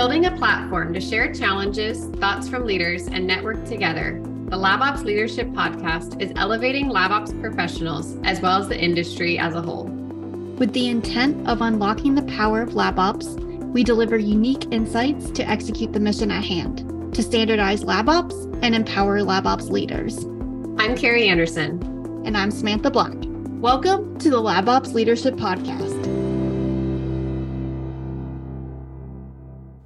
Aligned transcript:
Building 0.00 0.24
a 0.24 0.34
platform 0.38 0.94
to 0.94 1.00
share 1.00 1.30
challenges, 1.30 2.06
thoughts 2.16 2.48
from 2.48 2.64
leaders, 2.64 3.06
and 3.06 3.26
network 3.26 3.62
together, 3.66 4.18
the 4.46 4.56
LabOps 4.56 5.04
Leadership 5.04 5.46
Podcast 5.48 6.18
is 6.22 6.32
elevating 6.36 6.86
LabOps 6.86 7.38
professionals 7.38 8.16
as 8.24 8.40
well 8.40 8.58
as 8.62 8.66
the 8.66 8.80
industry 8.80 9.38
as 9.38 9.54
a 9.54 9.60
whole. 9.60 9.88
With 10.56 10.72
the 10.72 10.88
intent 10.88 11.46
of 11.46 11.60
unlocking 11.60 12.14
the 12.14 12.22
power 12.22 12.62
of 12.62 12.70
LabOps, 12.70 13.38
we 13.74 13.84
deliver 13.84 14.16
unique 14.16 14.72
insights 14.72 15.30
to 15.32 15.46
execute 15.46 15.92
the 15.92 16.00
mission 16.00 16.30
at 16.30 16.44
hand 16.44 17.14
to 17.14 17.22
standardize 17.22 17.84
LabOps 17.84 18.58
and 18.62 18.74
empower 18.74 19.18
LabOps 19.18 19.68
leaders. 19.68 20.24
I'm 20.82 20.96
Carrie 20.96 21.28
Anderson. 21.28 21.78
And 22.24 22.38
I'm 22.38 22.50
Samantha 22.50 22.90
Black. 22.90 23.18
Welcome 23.60 24.18
to 24.20 24.30
the 24.30 24.40
LabOps 24.40 24.94
Leadership 24.94 25.34
Podcast. 25.34 25.99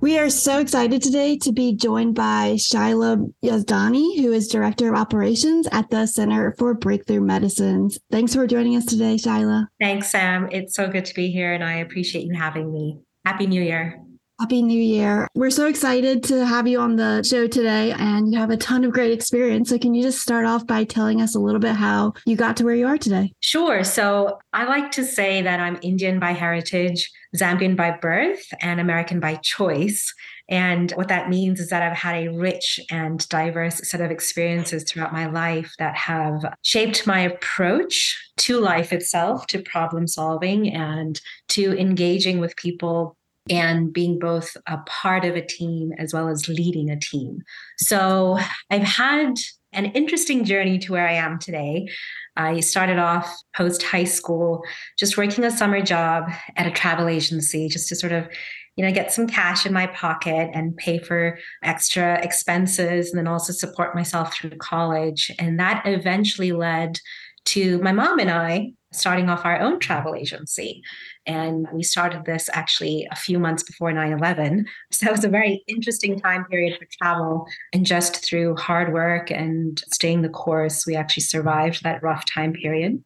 We 0.05 0.19
are 0.19 0.29
so 0.29 0.59
excited 0.59 1.01
today 1.01 1.39
to 1.39 1.51
be 1.51 1.75
joined 1.75 2.15
by 2.15 2.57
Shailah 2.57 3.27
Yazdan, 3.43 4.21
who 4.21 4.33
is 4.33 4.49
Director 4.49 4.93
of 4.93 5.01
Operations 5.01 5.67
at 5.73 5.89
the 5.89 6.05
Center 6.05 6.55
for 6.59 6.75
Breakthrough 6.75 7.23
Medicines. 7.23 7.99
Thanks 8.13 8.35
for 8.35 8.47
joining 8.47 8.77
us 8.77 8.85
today, 8.85 9.15
Shailah. 9.15 9.69
Thanks, 9.81 10.11
Sam. 10.11 10.51
It's 10.53 10.77
so 10.77 10.89
good 10.89 11.07
to 11.07 11.15
be 11.15 11.31
here, 11.31 11.55
and 11.55 11.65
I 11.65 11.77
appreciate 11.77 12.27
you 12.27 12.35
having 12.35 12.71
me. 12.71 12.99
Happy 13.25 13.47
New 13.47 13.63
Year. 13.63 13.99
Happy 14.45 14.61
New 14.61 14.79
Year. 14.79 15.27
We're 15.35 15.49
so 15.49 15.69
excited 15.69 16.23
to 16.25 16.45
have 16.45 16.69
you 16.69 16.79
on 16.79 16.97
the 16.97 17.23
show 17.23 17.47
today, 17.47 17.93
and 17.93 18.31
you 18.31 18.39
have 18.39 18.51
a 18.51 18.59
ton 18.59 18.85
of 18.85 18.93
great 18.93 19.11
experience. 19.11 19.71
So, 19.71 19.79
can 19.79 19.95
you 19.95 20.03
just 20.03 20.21
start 20.21 20.45
off 20.45 20.67
by 20.67 20.85
telling 20.85 21.23
us 21.23 21.35
a 21.35 21.39
little 21.39 21.61
bit 21.61 21.75
how 21.75 22.13
you 22.27 22.37
got 22.37 22.55
to 22.59 22.65
where 22.65 22.75
you 22.75 22.87
are 22.87 22.99
today? 22.99 23.33
Sure. 23.41 23.83
So, 23.83 24.39
I 24.53 24.65
like 24.65 24.91
to 24.93 25.05
say 25.07 25.41
that 25.41 25.61
I'm 25.61 25.79
Indian 25.81 26.21
by 26.21 26.33
heritage, 26.33 27.11
Zambian 27.35 27.75
by 27.75 27.93
birth, 27.93 28.45
and 28.61 28.81
American 28.81 29.19
by 29.19 29.37
choice. 29.37 30.13
And 30.51 30.91
what 30.91 31.09
that 31.09 31.31
means 31.31 31.59
is 31.59 31.71
that 31.71 31.83
I've 31.83 31.97
had 31.97 32.17
a 32.17 32.29
rich 32.29 32.79
and 32.91 33.27
diverse 33.31 33.89
set 33.89 34.03
of 34.03 34.11
experiences 34.11 34.85
throughout 34.85 35.15
my 35.15 35.25
life 35.25 35.73
that 35.79 35.97
have 35.97 36.45
shaped 36.61 37.07
my 37.07 37.21
approach 37.21 38.31
to 38.37 38.61
life 38.61 38.93
itself, 38.93 39.47
to 39.47 39.63
problem 39.63 40.07
solving, 40.07 40.71
and 40.71 41.19
to 41.49 41.73
engaging 41.79 42.41
with 42.41 42.57
people 42.57 43.17
and 43.51 43.93
being 43.93 44.19
both 44.19 44.57
a 44.67 44.79
part 44.87 45.25
of 45.25 45.37
a 45.37 45.45
team 45.45 45.93
as 45.99 46.15
well 46.15 46.29
as 46.29 46.49
leading 46.49 46.91
a 46.91 46.99
team. 46.99 47.43
So 47.79 48.39
I've 48.71 48.83
had 48.83 49.35
an 49.73 49.87
interesting 49.87 50.45
journey 50.45 50.79
to 50.79 50.93
where 50.93 51.07
I 51.07 51.15
am 51.15 51.39
today. 51.39 51.89
I 52.37 52.61
started 52.61 52.99
off 52.99 53.37
post 53.57 53.83
high 53.83 54.05
school 54.05 54.63
just 54.99 55.17
working 55.17 55.45
a 55.45 55.51
summer 55.51 55.83
job 55.83 56.31
at 56.57 56.67
a 56.67 56.71
travel 56.71 57.09
agency 57.09 57.69
just 57.69 57.89
to 57.89 57.97
sort 57.97 58.13
of 58.13 58.29
you 58.77 58.85
know 58.85 58.93
get 58.93 59.13
some 59.13 59.27
cash 59.27 59.67
in 59.67 59.73
my 59.73 59.87
pocket 59.89 60.51
and 60.53 60.77
pay 60.77 60.99
for 60.99 61.39
extra 61.63 62.21
expenses 62.25 63.11
and 63.11 63.19
then 63.19 63.29
also 63.29 63.53
support 63.53 63.95
myself 63.95 64.35
through 64.35 64.51
college 64.51 65.31
and 65.39 65.61
that 65.61 65.83
eventually 65.87 66.51
led 66.53 66.99
to 67.45 67.79
my 67.83 67.93
mom 67.93 68.19
and 68.19 68.31
I 68.31 68.73
starting 68.95 69.29
off 69.29 69.45
our 69.45 69.61
own 69.61 69.81
travel 69.81 70.15
agency. 70.15 70.83
And 71.27 71.67
we 71.73 71.83
started 71.83 72.25
this 72.25 72.49
actually 72.53 73.07
a 73.11 73.17
few 73.17 73.39
months 73.39 73.63
before 73.63 73.93
9 73.93 74.13
11. 74.13 74.67
So 74.91 75.09
it 75.09 75.13
was 75.13 75.25
a 75.25 75.29
very 75.29 75.65
interesting 75.67 76.21
time 76.21 76.45
period 76.45 76.79
for 76.79 76.87
travel. 77.03 77.47
And 77.73 77.85
just 77.85 78.25
through 78.25 78.57
hard 78.57 78.93
work 78.93 79.31
and 79.31 79.83
staying 79.93 80.23
the 80.23 80.29
course, 80.29 80.87
we 80.87 80.95
actually 80.95 81.25
survived 81.25 81.83
that 81.83 82.03
rough 82.03 82.25
time 82.27 82.53
period. 82.53 83.03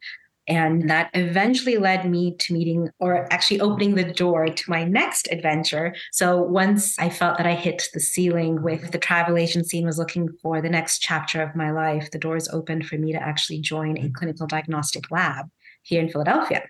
And 0.49 0.89
that 0.89 1.11
eventually 1.13 1.77
led 1.77 2.09
me 2.09 2.35
to 2.39 2.53
meeting 2.53 2.89
or 2.99 3.31
actually 3.31 3.61
opening 3.61 3.93
the 3.93 4.11
door 4.11 4.47
to 4.47 4.69
my 4.69 4.83
next 4.83 5.27
adventure. 5.31 5.93
So 6.11 6.41
once 6.41 6.97
I 6.97 7.11
felt 7.11 7.37
that 7.37 7.45
I 7.45 7.53
hit 7.53 7.87
the 7.93 7.99
ceiling 7.99 8.63
with 8.63 8.91
the 8.91 8.97
travel 8.97 9.37
agency 9.37 9.77
and 9.77 9.85
was 9.85 9.99
looking 9.99 10.27
for 10.41 10.59
the 10.59 10.69
next 10.69 10.99
chapter 10.99 11.43
of 11.43 11.55
my 11.55 11.69
life, 11.69 12.09
the 12.09 12.17
doors 12.17 12.49
opened 12.49 12.87
for 12.87 12.97
me 12.97 13.13
to 13.13 13.21
actually 13.21 13.59
join 13.59 13.95
a 13.97 14.01
mm-hmm. 14.01 14.13
clinical 14.13 14.47
diagnostic 14.47 15.11
lab 15.11 15.49
here 15.83 16.01
in 16.01 16.09
Philadelphia. 16.09 16.63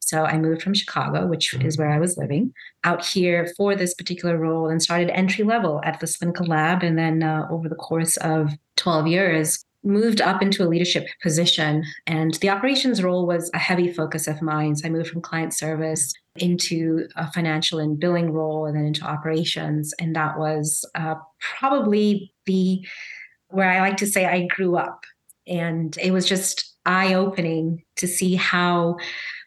So 0.00 0.24
I 0.24 0.38
moved 0.38 0.62
from 0.62 0.74
Chicago, 0.74 1.26
which 1.26 1.52
is 1.54 1.76
where 1.76 1.90
I 1.90 1.98
was 1.98 2.16
living, 2.16 2.52
out 2.84 3.04
here 3.04 3.48
for 3.56 3.74
this 3.74 3.92
particular 3.92 4.38
role 4.38 4.68
and 4.68 4.80
started 4.80 5.10
entry 5.10 5.44
level 5.44 5.80
at 5.82 5.98
this 5.98 6.16
clinical 6.16 6.46
lab. 6.46 6.84
And 6.84 6.96
then 6.96 7.24
uh, 7.24 7.48
over 7.50 7.68
the 7.68 7.74
course 7.74 8.16
of 8.18 8.52
12 8.76 9.08
years, 9.08 9.64
moved 9.82 10.20
up 10.20 10.42
into 10.42 10.62
a 10.62 10.68
leadership 10.68 11.08
position. 11.22 11.84
And 12.06 12.34
the 12.34 12.50
operations 12.50 13.02
role 13.02 13.26
was 13.26 13.50
a 13.52 13.58
heavy 13.58 13.92
focus 13.92 14.28
of 14.28 14.42
mine. 14.42 14.76
So 14.76 14.86
I 14.86 14.90
moved 14.90 15.08
from 15.08 15.22
client 15.22 15.54
service 15.54 16.12
into 16.36 17.08
a 17.16 17.30
financial 17.32 17.78
and 17.78 17.98
billing 17.98 18.32
role 18.32 18.66
and 18.66 18.76
then 18.76 18.84
into 18.84 19.04
operations. 19.04 19.92
And 19.98 20.14
that 20.14 20.38
was 20.38 20.88
uh, 20.94 21.16
probably 21.40 22.32
the 22.46 22.86
where 23.48 23.70
I 23.70 23.80
like 23.80 23.96
to 23.98 24.06
say 24.06 24.26
I 24.26 24.46
grew 24.46 24.76
up. 24.76 25.04
And 25.46 25.96
it 25.98 26.12
was 26.12 26.26
just 26.28 26.75
eye 26.86 27.14
opening 27.14 27.82
to 27.96 28.06
see 28.06 28.34
how 28.34 28.96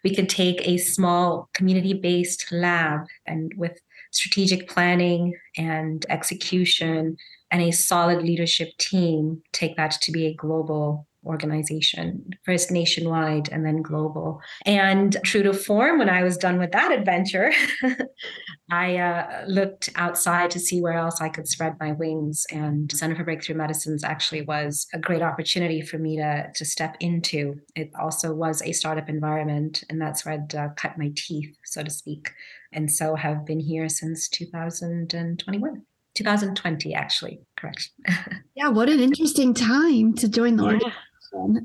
we 0.03 0.13
could 0.13 0.29
take 0.29 0.67
a 0.67 0.77
small 0.77 1.49
community 1.53 1.93
based 1.93 2.51
lab 2.51 3.01
and 3.25 3.51
with 3.57 3.79
strategic 4.11 4.67
planning 4.67 5.33
and 5.57 6.05
execution 6.09 7.15
and 7.51 7.61
a 7.61 7.71
solid 7.71 8.21
leadership 8.21 8.69
team 8.77 9.41
take 9.51 9.75
that 9.77 9.91
to 9.91 10.11
be 10.11 10.27
a 10.27 10.35
global 10.35 11.07
organization, 11.25 12.29
first 12.45 12.71
nationwide 12.71 13.49
and 13.51 13.65
then 13.65 13.81
global. 13.81 14.41
And 14.65 15.17
true 15.23 15.43
to 15.43 15.53
form, 15.53 15.99
when 15.99 16.09
I 16.09 16.23
was 16.23 16.37
done 16.37 16.59
with 16.59 16.71
that 16.71 16.91
adventure, 16.91 17.51
I 18.71 18.97
uh, 18.97 19.45
looked 19.47 19.89
outside 19.95 20.51
to 20.51 20.59
see 20.59 20.81
where 20.81 20.93
else 20.93 21.21
I 21.21 21.29
could 21.29 21.47
spread 21.47 21.75
my 21.79 21.91
wings. 21.91 22.45
And 22.51 22.91
Center 22.91 23.15
for 23.15 23.23
Breakthrough 23.23 23.55
Medicines 23.55 24.03
actually 24.03 24.43
was 24.43 24.87
a 24.93 24.99
great 24.99 25.21
opportunity 25.21 25.81
for 25.81 25.97
me 25.97 26.17
to, 26.17 26.49
to 26.53 26.65
step 26.65 26.95
into. 26.99 27.59
It 27.75 27.91
also 27.99 28.33
was 28.33 28.61
a 28.61 28.71
startup 28.71 29.09
environment, 29.09 29.83
and 29.89 30.01
that's 30.01 30.25
where 30.25 30.35
I'd 30.35 30.55
uh, 30.55 30.69
cut 30.75 30.97
my 30.97 31.11
teeth, 31.15 31.53
so 31.65 31.83
to 31.83 31.89
speak. 31.89 32.31
And 32.71 32.91
so 32.91 33.15
have 33.15 33.45
been 33.45 33.59
here 33.59 33.89
since 33.89 34.29
2021. 34.29 35.81
2020, 36.15 36.93
actually, 36.93 37.39
correct. 37.57 37.89
yeah, 38.55 38.67
what 38.67 38.89
an 38.89 38.99
interesting 38.99 39.53
time 39.53 40.13
to 40.15 40.27
join 40.27 40.55
the 40.55 40.79
yeah 40.83 40.91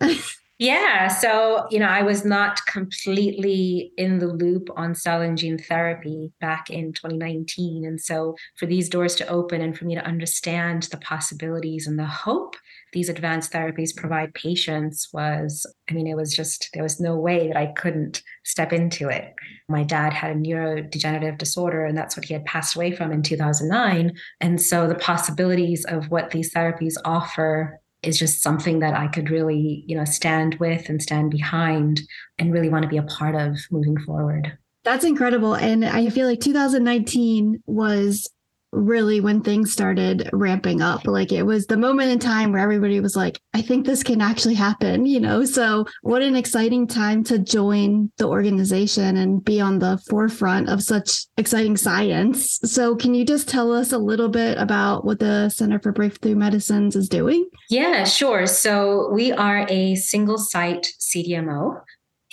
yeah. 0.58 1.08
So, 1.08 1.66
you 1.70 1.78
know, 1.78 1.88
I 1.88 2.02
was 2.02 2.24
not 2.24 2.64
completely 2.66 3.92
in 3.96 4.18
the 4.18 4.28
loop 4.28 4.68
on 4.76 4.94
cell 4.94 5.20
and 5.20 5.36
gene 5.36 5.58
therapy 5.58 6.32
back 6.40 6.70
in 6.70 6.92
2019. 6.92 7.84
And 7.84 8.00
so, 8.00 8.36
for 8.56 8.66
these 8.66 8.88
doors 8.88 9.14
to 9.16 9.28
open 9.28 9.60
and 9.60 9.76
for 9.76 9.84
me 9.84 9.94
to 9.94 10.04
understand 10.04 10.84
the 10.84 10.98
possibilities 10.98 11.86
and 11.86 11.98
the 11.98 12.06
hope 12.06 12.56
these 12.94 13.08
advanced 13.08 13.52
therapies 13.52 13.94
provide 13.94 14.32
patients 14.34 15.08
was, 15.12 15.66
I 15.90 15.94
mean, 15.94 16.06
it 16.06 16.16
was 16.16 16.34
just, 16.34 16.70
there 16.72 16.82
was 16.84 17.00
no 17.00 17.16
way 17.16 17.48
that 17.48 17.56
I 17.56 17.66
couldn't 17.66 18.22
step 18.44 18.72
into 18.72 19.08
it. 19.08 19.34
My 19.68 19.82
dad 19.82 20.12
had 20.12 20.30
a 20.30 20.38
neurodegenerative 20.38 21.36
disorder, 21.36 21.84
and 21.84 21.98
that's 21.98 22.16
what 22.16 22.24
he 22.24 22.34
had 22.34 22.44
passed 22.44 22.76
away 22.76 22.92
from 22.92 23.10
in 23.10 23.22
2009. 23.22 24.12
And 24.40 24.62
so, 24.62 24.86
the 24.86 24.94
possibilities 24.94 25.84
of 25.86 26.08
what 26.10 26.30
these 26.30 26.54
therapies 26.54 26.94
offer 27.04 27.80
is 28.06 28.18
just 28.18 28.42
something 28.42 28.80
that 28.80 28.94
I 28.94 29.08
could 29.08 29.30
really, 29.30 29.84
you 29.86 29.96
know, 29.96 30.04
stand 30.04 30.56
with 30.56 30.88
and 30.88 31.02
stand 31.02 31.30
behind 31.30 32.02
and 32.38 32.52
really 32.52 32.68
want 32.68 32.82
to 32.82 32.88
be 32.88 32.96
a 32.96 33.02
part 33.02 33.34
of 33.34 33.58
moving 33.70 33.98
forward. 33.98 34.56
That's 34.84 35.04
incredible. 35.04 35.54
And 35.54 35.84
I 35.84 36.10
feel 36.10 36.26
like 36.26 36.40
2019 36.40 37.62
was 37.66 38.28
really 38.74 39.20
when 39.20 39.40
things 39.40 39.72
started 39.72 40.28
ramping 40.32 40.82
up. 40.82 41.06
Like 41.06 41.32
it 41.32 41.44
was 41.44 41.66
the 41.66 41.76
moment 41.76 42.10
in 42.10 42.18
time 42.18 42.52
where 42.52 42.60
everybody 42.60 43.00
was 43.00 43.16
like, 43.16 43.40
I 43.54 43.62
think 43.62 43.86
this 43.86 44.02
can 44.02 44.20
actually 44.20 44.54
happen, 44.54 45.06
you 45.06 45.20
know? 45.20 45.44
So, 45.44 45.86
what 46.02 46.22
an 46.22 46.36
exciting 46.36 46.86
time 46.86 47.22
to 47.24 47.38
join 47.38 48.10
the 48.18 48.26
organization 48.26 49.16
and 49.16 49.44
be 49.44 49.60
on 49.60 49.78
the 49.78 49.98
forefront 50.08 50.68
of 50.68 50.82
such 50.82 51.26
exciting 51.36 51.76
science. 51.76 52.58
So, 52.64 52.96
can 52.96 53.14
you 53.14 53.24
just 53.24 53.48
tell 53.48 53.72
us 53.72 53.92
a 53.92 53.98
little 53.98 54.28
bit 54.28 54.58
about 54.58 55.04
what 55.04 55.20
the 55.20 55.48
Center 55.48 55.78
for 55.78 55.92
Breakthrough 55.92 56.34
Medicines 56.34 56.96
is 56.96 57.08
doing? 57.08 57.48
Yeah, 57.70 58.04
sure. 58.04 58.46
So, 58.46 59.10
we 59.12 59.32
are 59.32 59.66
a 59.68 59.94
single 59.94 60.38
site 60.38 60.88
CDMO. 60.98 61.80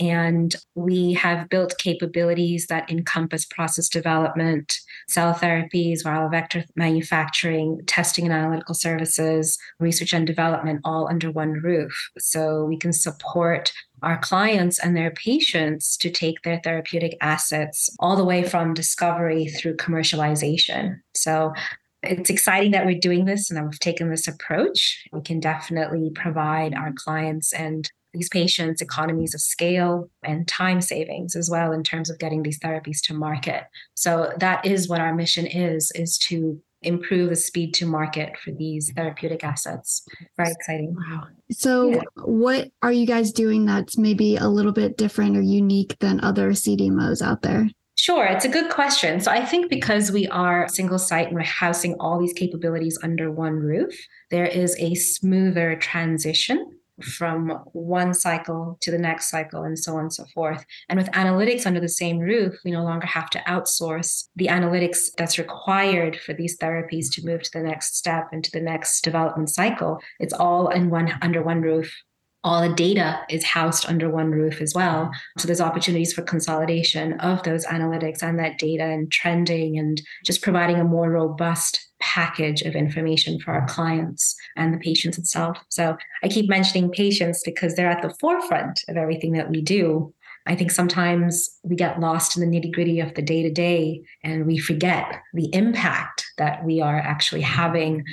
And 0.01 0.55
we 0.73 1.13
have 1.13 1.47
built 1.47 1.77
capabilities 1.77 2.65
that 2.67 2.89
encompass 2.89 3.45
process 3.45 3.87
development, 3.87 4.75
cell 5.07 5.35
therapies, 5.35 6.03
viral 6.03 6.31
vector 6.31 6.65
manufacturing, 6.75 7.79
testing 7.85 8.25
and 8.25 8.33
analytical 8.33 8.73
services, 8.73 9.59
research 9.79 10.13
and 10.13 10.25
development 10.25 10.81
all 10.83 11.07
under 11.07 11.29
one 11.29 11.51
roof. 11.51 11.93
So 12.17 12.65
we 12.65 12.77
can 12.77 12.93
support 12.93 13.71
our 14.01 14.17
clients 14.17 14.79
and 14.79 14.97
their 14.97 15.11
patients 15.11 15.95
to 15.97 16.09
take 16.09 16.41
their 16.41 16.59
therapeutic 16.63 17.15
assets 17.21 17.95
all 17.99 18.15
the 18.15 18.25
way 18.25 18.41
from 18.43 18.73
discovery 18.73 19.49
through 19.49 19.75
commercialization. 19.75 20.95
So 21.13 21.53
it's 22.01 22.31
exciting 22.31 22.71
that 22.71 22.87
we're 22.87 22.99
doing 22.99 23.25
this 23.25 23.51
and 23.51 23.57
that 23.57 23.65
we've 23.65 23.79
taken 23.79 24.09
this 24.09 24.27
approach. 24.27 25.05
We 25.13 25.21
can 25.21 25.39
definitely 25.39 26.09
provide 26.15 26.73
our 26.73 26.91
clients 26.95 27.53
and 27.53 27.87
these 28.13 28.29
patients 28.29 28.81
economies 28.81 29.33
of 29.33 29.41
scale 29.41 30.09
and 30.23 30.47
time 30.47 30.81
savings 30.81 31.35
as 31.35 31.49
well 31.49 31.71
in 31.71 31.83
terms 31.83 32.09
of 32.09 32.19
getting 32.19 32.43
these 32.43 32.59
therapies 32.59 33.01
to 33.03 33.13
market. 33.13 33.63
So 33.93 34.33
that 34.37 34.65
is 34.65 34.89
what 34.89 34.99
our 34.99 35.13
mission 35.13 35.45
is 35.45 35.91
is 35.95 36.17
to 36.29 36.61
improve 36.83 37.29
the 37.29 37.35
speed 37.35 37.73
to 37.75 37.85
market 37.85 38.37
for 38.37 38.51
these 38.51 38.91
therapeutic 38.95 39.43
assets. 39.43 40.03
Very 40.35 40.51
exciting. 40.51 40.95
Wow. 40.95 41.27
So, 41.51 41.91
yeah. 41.91 42.01
what 42.23 42.71
are 42.81 42.91
you 42.91 43.05
guys 43.05 43.31
doing 43.31 43.65
that's 43.65 43.97
maybe 43.97 44.35
a 44.35 44.47
little 44.47 44.71
bit 44.71 44.97
different 44.97 45.37
or 45.37 45.41
unique 45.41 45.97
than 45.99 46.23
other 46.23 46.51
CDMOs 46.51 47.21
out 47.21 47.43
there? 47.43 47.69
Sure, 47.97 48.25
it's 48.25 48.45
a 48.45 48.49
good 48.49 48.71
question. 48.71 49.19
So 49.19 49.29
I 49.29 49.45
think 49.45 49.69
because 49.69 50.11
we 50.11 50.27
are 50.29 50.67
single 50.69 50.97
site 50.97 51.27
and 51.27 51.35
we're 51.35 51.43
housing 51.43 51.93
all 51.99 52.19
these 52.19 52.33
capabilities 52.33 52.97
under 53.03 53.31
one 53.31 53.53
roof, 53.53 53.93
there 54.31 54.47
is 54.47 54.75
a 54.79 54.95
smoother 54.95 55.75
transition 55.75 56.65
from 57.01 57.49
one 57.73 58.13
cycle 58.13 58.77
to 58.81 58.91
the 58.91 58.97
next 58.97 59.29
cycle 59.29 59.63
and 59.63 59.77
so 59.77 59.95
on 59.95 60.01
and 60.01 60.13
so 60.13 60.25
forth. 60.33 60.65
And 60.89 60.97
with 60.97 61.11
analytics 61.11 61.65
under 61.65 61.79
the 61.79 61.89
same 61.89 62.19
roof, 62.19 62.55
we 62.63 62.71
no 62.71 62.83
longer 62.83 63.07
have 63.07 63.29
to 63.31 63.39
outsource 63.39 64.27
the 64.35 64.47
analytics 64.47 65.09
that's 65.17 65.37
required 65.37 66.17
for 66.17 66.33
these 66.33 66.57
therapies 66.57 67.11
to 67.13 67.25
move 67.25 67.43
to 67.43 67.51
the 67.53 67.63
next 67.63 67.97
step 67.97 68.29
and 68.31 68.43
to 68.43 68.51
the 68.51 68.61
next 68.61 69.01
development 69.01 69.49
cycle. 69.49 69.99
It's 70.19 70.33
all 70.33 70.69
in 70.69 70.89
one 70.89 71.13
under 71.21 71.41
one 71.41 71.61
roof 71.61 71.93
all 72.43 72.67
the 72.67 72.73
data 72.73 73.19
is 73.29 73.43
housed 73.43 73.85
under 73.87 74.09
one 74.09 74.31
roof 74.31 74.61
as 74.61 74.73
well. 74.73 75.11
So 75.37 75.45
there's 75.45 75.61
opportunities 75.61 76.13
for 76.13 76.23
consolidation 76.23 77.13
of 77.19 77.43
those 77.43 77.65
analytics 77.65 78.23
and 78.23 78.39
that 78.39 78.57
data 78.57 78.83
and 78.83 79.11
trending 79.11 79.77
and 79.77 80.01
just 80.25 80.41
providing 80.41 80.77
a 80.77 80.83
more 80.83 81.11
robust 81.11 81.87
package 81.99 82.63
of 82.63 82.75
information 82.75 83.39
for 83.39 83.53
our 83.53 83.67
clients 83.67 84.35
and 84.55 84.73
the 84.73 84.79
patients 84.79 85.19
itself. 85.19 85.59
So 85.69 85.95
I 86.23 86.27
keep 86.27 86.49
mentioning 86.49 86.89
patients 86.89 87.43
because 87.45 87.75
they're 87.75 87.89
at 87.89 88.01
the 88.01 88.15
forefront 88.19 88.81
of 88.87 88.97
everything 88.97 89.33
that 89.33 89.49
we 89.49 89.61
do. 89.61 90.13
I 90.47 90.55
think 90.55 90.71
sometimes 90.71 91.47
we 91.63 91.75
get 91.75 91.99
lost 91.99 92.35
in 92.35 92.41
the 92.41 92.59
nitty 92.59 92.73
gritty 92.73 92.99
of 92.99 93.13
the 93.13 93.21
day 93.21 93.43
to 93.43 93.51
day 93.51 94.01
and 94.23 94.47
we 94.47 94.57
forget 94.57 95.21
the 95.33 95.53
impact 95.53 96.25
that 96.39 96.65
we 96.65 96.81
are 96.81 96.97
actually 96.97 97.41
having 97.41 98.03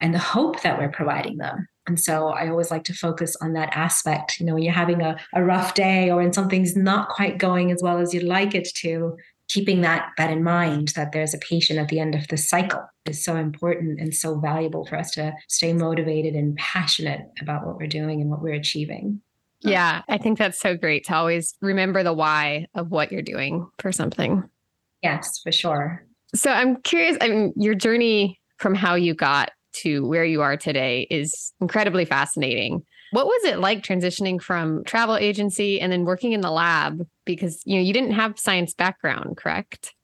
and 0.00 0.14
the 0.14 0.18
hope 0.18 0.60
that 0.62 0.78
we're 0.78 0.90
providing 0.90 1.38
them. 1.38 1.66
And 1.88 1.98
so 1.98 2.28
I 2.28 2.48
always 2.48 2.70
like 2.70 2.84
to 2.84 2.94
focus 2.94 3.34
on 3.40 3.54
that 3.54 3.70
aspect. 3.72 4.38
You 4.38 4.46
know, 4.46 4.54
when 4.54 4.62
you're 4.62 4.72
having 4.72 5.00
a, 5.00 5.18
a 5.34 5.42
rough 5.42 5.74
day 5.74 6.10
or 6.10 6.16
when 6.16 6.32
something's 6.32 6.76
not 6.76 7.08
quite 7.08 7.38
going 7.38 7.72
as 7.72 7.82
well 7.82 7.98
as 7.98 8.12
you'd 8.12 8.22
like 8.22 8.54
it 8.54 8.68
to, 8.76 9.16
keeping 9.48 9.80
that 9.80 10.10
that 10.18 10.30
in 10.30 10.44
mind 10.44 10.88
that 10.88 11.12
there's 11.12 11.32
a 11.32 11.38
patient 11.38 11.78
at 11.78 11.88
the 11.88 11.98
end 11.98 12.14
of 12.14 12.28
the 12.28 12.36
cycle 12.36 12.82
is 13.06 13.24
so 13.24 13.34
important 13.36 13.98
and 13.98 14.14
so 14.14 14.38
valuable 14.38 14.84
for 14.84 14.96
us 14.96 15.10
to 15.12 15.32
stay 15.48 15.72
motivated 15.72 16.34
and 16.34 16.54
passionate 16.58 17.22
about 17.40 17.66
what 17.66 17.78
we're 17.78 17.86
doing 17.86 18.20
and 18.20 18.30
what 18.30 18.42
we're 18.42 18.52
achieving. 18.52 19.22
Yeah, 19.60 20.02
I 20.08 20.18
think 20.18 20.38
that's 20.38 20.60
so 20.60 20.76
great 20.76 21.06
to 21.06 21.14
always 21.14 21.54
remember 21.60 22.02
the 22.02 22.12
why 22.12 22.66
of 22.74 22.90
what 22.90 23.10
you're 23.10 23.22
doing 23.22 23.66
for 23.78 23.90
something. 23.90 24.44
Yes, 25.02 25.40
for 25.42 25.50
sure. 25.50 26.04
So 26.34 26.50
I'm 26.50 26.76
curious, 26.82 27.16
I 27.20 27.28
mean, 27.28 27.54
your 27.56 27.74
journey 27.74 28.38
from 28.58 28.74
how 28.74 28.94
you 28.94 29.14
got 29.14 29.50
to 29.74 30.06
where 30.06 30.24
you 30.24 30.42
are 30.42 30.56
today 30.56 31.06
is 31.10 31.52
incredibly 31.60 32.04
fascinating. 32.04 32.82
What 33.12 33.26
was 33.26 33.44
it 33.44 33.58
like 33.58 33.82
transitioning 33.82 34.40
from 34.40 34.84
travel 34.84 35.16
agency 35.16 35.80
and 35.80 35.90
then 35.90 36.04
working 36.04 36.32
in 36.32 36.40
the 36.40 36.50
lab? 36.50 37.06
Because 37.24 37.62
you 37.64 37.76
know 37.76 37.82
you 37.82 37.92
didn't 37.92 38.12
have 38.12 38.38
science 38.38 38.74
background, 38.74 39.36
correct? 39.36 39.94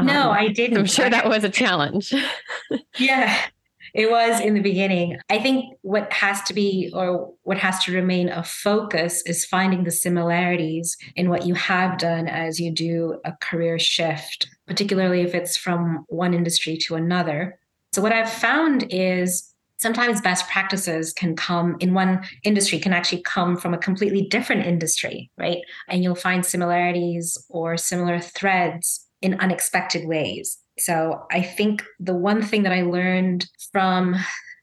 No, 0.00 0.30
um, 0.30 0.36
I 0.36 0.48
didn't. 0.48 0.78
I'm 0.78 0.86
sure 0.86 1.08
that 1.08 1.28
was 1.28 1.44
a 1.44 1.50
challenge. 1.50 2.12
yeah, 2.98 3.46
it 3.94 4.10
was 4.10 4.40
in 4.40 4.54
the 4.54 4.60
beginning. 4.60 5.18
I 5.28 5.38
think 5.38 5.76
what 5.82 6.12
has 6.12 6.42
to 6.44 6.54
be 6.54 6.90
or 6.94 7.32
what 7.42 7.58
has 7.58 7.84
to 7.84 7.94
remain 7.94 8.28
a 8.28 8.42
focus 8.42 9.22
is 9.26 9.44
finding 9.44 9.84
the 9.84 9.90
similarities 9.90 10.96
in 11.14 11.28
what 11.28 11.46
you 11.46 11.54
have 11.54 11.98
done 11.98 12.26
as 12.26 12.58
you 12.58 12.72
do 12.72 13.20
a 13.24 13.32
career 13.40 13.78
shift, 13.78 14.48
particularly 14.66 15.20
if 15.20 15.34
it's 15.34 15.56
from 15.56 16.04
one 16.08 16.32
industry 16.32 16.76
to 16.78 16.94
another. 16.94 17.58
So, 17.92 18.00
what 18.00 18.12
I've 18.12 18.32
found 18.32 18.86
is 18.90 19.52
sometimes 19.78 20.20
best 20.20 20.48
practices 20.48 21.12
can 21.12 21.36
come 21.36 21.76
in 21.80 21.92
one 21.92 22.24
industry, 22.42 22.78
can 22.78 22.92
actually 22.92 23.22
come 23.22 23.56
from 23.56 23.74
a 23.74 23.78
completely 23.78 24.22
different 24.22 24.64
industry, 24.64 25.30
right? 25.36 25.58
And 25.88 26.02
you'll 26.02 26.14
find 26.14 26.46
similarities 26.46 27.44
or 27.50 27.76
similar 27.76 28.20
threads 28.20 29.06
in 29.20 29.38
unexpected 29.40 30.06
ways. 30.06 30.58
So, 30.78 31.26
I 31.30 31.42
think 31.42 31.84
the 32.00 32.14
one 32.14 32.42
thing 32.42 32.62
that 32.62 32.72
I 32.72 32.82
learned 32.82 33.46
from 33.72 34.16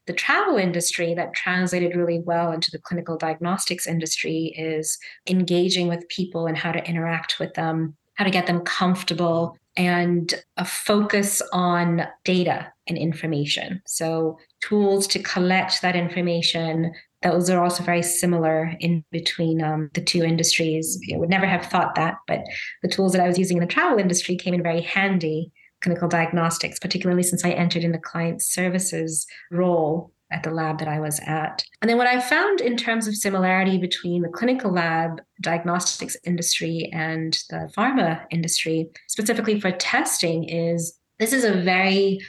the 0.06 0.12
travel 0.12 0.56
industry 0.56 1.14
that 1.14 1.34
translated 1.34 1.94
really 1.94 2.18
well 2.18 2.50
into 2.50 2.72
the 2.72 2.80
clinical 2.80 3.16
diagnostics 3.16 3.86
industry 3.86 4.52
is 4.56 4.98
engaging 5.28 5.86
with 5.86 6.08
people 6.08 6.48
and 6.48 6.56
how 6.56 6.72
to 6.72 6.84
interact 6.84 7.38
with 7.38 7.54
them, 7.54 7.96
how 8.14 8.24
to 8.24 8.30
get 8.30 8.48
them 8.48 8.62
comfortable 8.62 9.56
and 9.76 10.34
a 10.56 10.64
focus 10.64 11.40
on 11.52 12.06
data 12.24 12.72
and 12.88 12.98
information. 12.98 13.80
So, 13.86 14.38
tools 14.62 15.06
to 15.08 15.22
collect 15.22 15.82
that 15.82 15.96
information. 15.96 16.92
Those 17.22 17.50
are 17.50 17.62
also 17.62 17.82
very 17.82 18.02
similar 18.02 18.74
in 18.80 19.04
between 19.12 19.62
um, 19.62 19.90
the 19.94 20.00
two 20.00 20.24
industries. 20.24 20.98
I 21.12 21.18
would 21.18 21.28
never 21.28 21.46
have 21.46 21.66
thought 21.66 21.94
that, 21.94 22.16
but 22.26 22.40
the 22.82 22.88
tools 22.88 23.12
that 23.12 23.20
I 23.20 23.28
was 23.28 23.38
using 23.38 23.58
in 23.58 23.62
the 23.62 23.66
travel 23.66 23.98
industry 23.98 24.36
came 24.36 24.54
in 24.54 24.62
very 24.62 24.80
handy 24.80 25.52
clinical 25.82 26.08
diagnostics, 26.08 26.78
particularly 26.78 27.22
since 27.22 27.44
I 27.44 27.50
entered 27.50 27.84
in 27.84 27.92
the 27.92 27.98
client 27.98 28.42
services 28.42 29.26
role 29.50 30.12
at 30.30 30.42
the 30.42 30.50
lab 30.50 30.78
that 30.78 30.88
I 30.88 31.00
was 31.00 31.20
at. 31.26 31.64
And 31.82 31.88
then 31.88 31.98
what 31.98 32.06
I 32.06 32.20
found 32.20 32.60
in 32.60 32.76
terms 32.76 33.06
of 33.06 33.16
similarity 33.16 33.78
between 33.78 34.22
the 34.22 34.28
clinical 34.28 34.72
lab 34.72 35.20
diagnostics 35.40 36.16
industry 36.24 36.90
and 36.92 37.32
the 37.50 37.70
pharma 37.76 38.24
industry, 38.30 38.90
specifically 39.08 39.60
for 39.60 39.72
testing, 39.72 40.44
is 40.44 40.98
this 41.18 41.32
is 41.32 41.44
a 41.44 41.52
very 41.52 42.20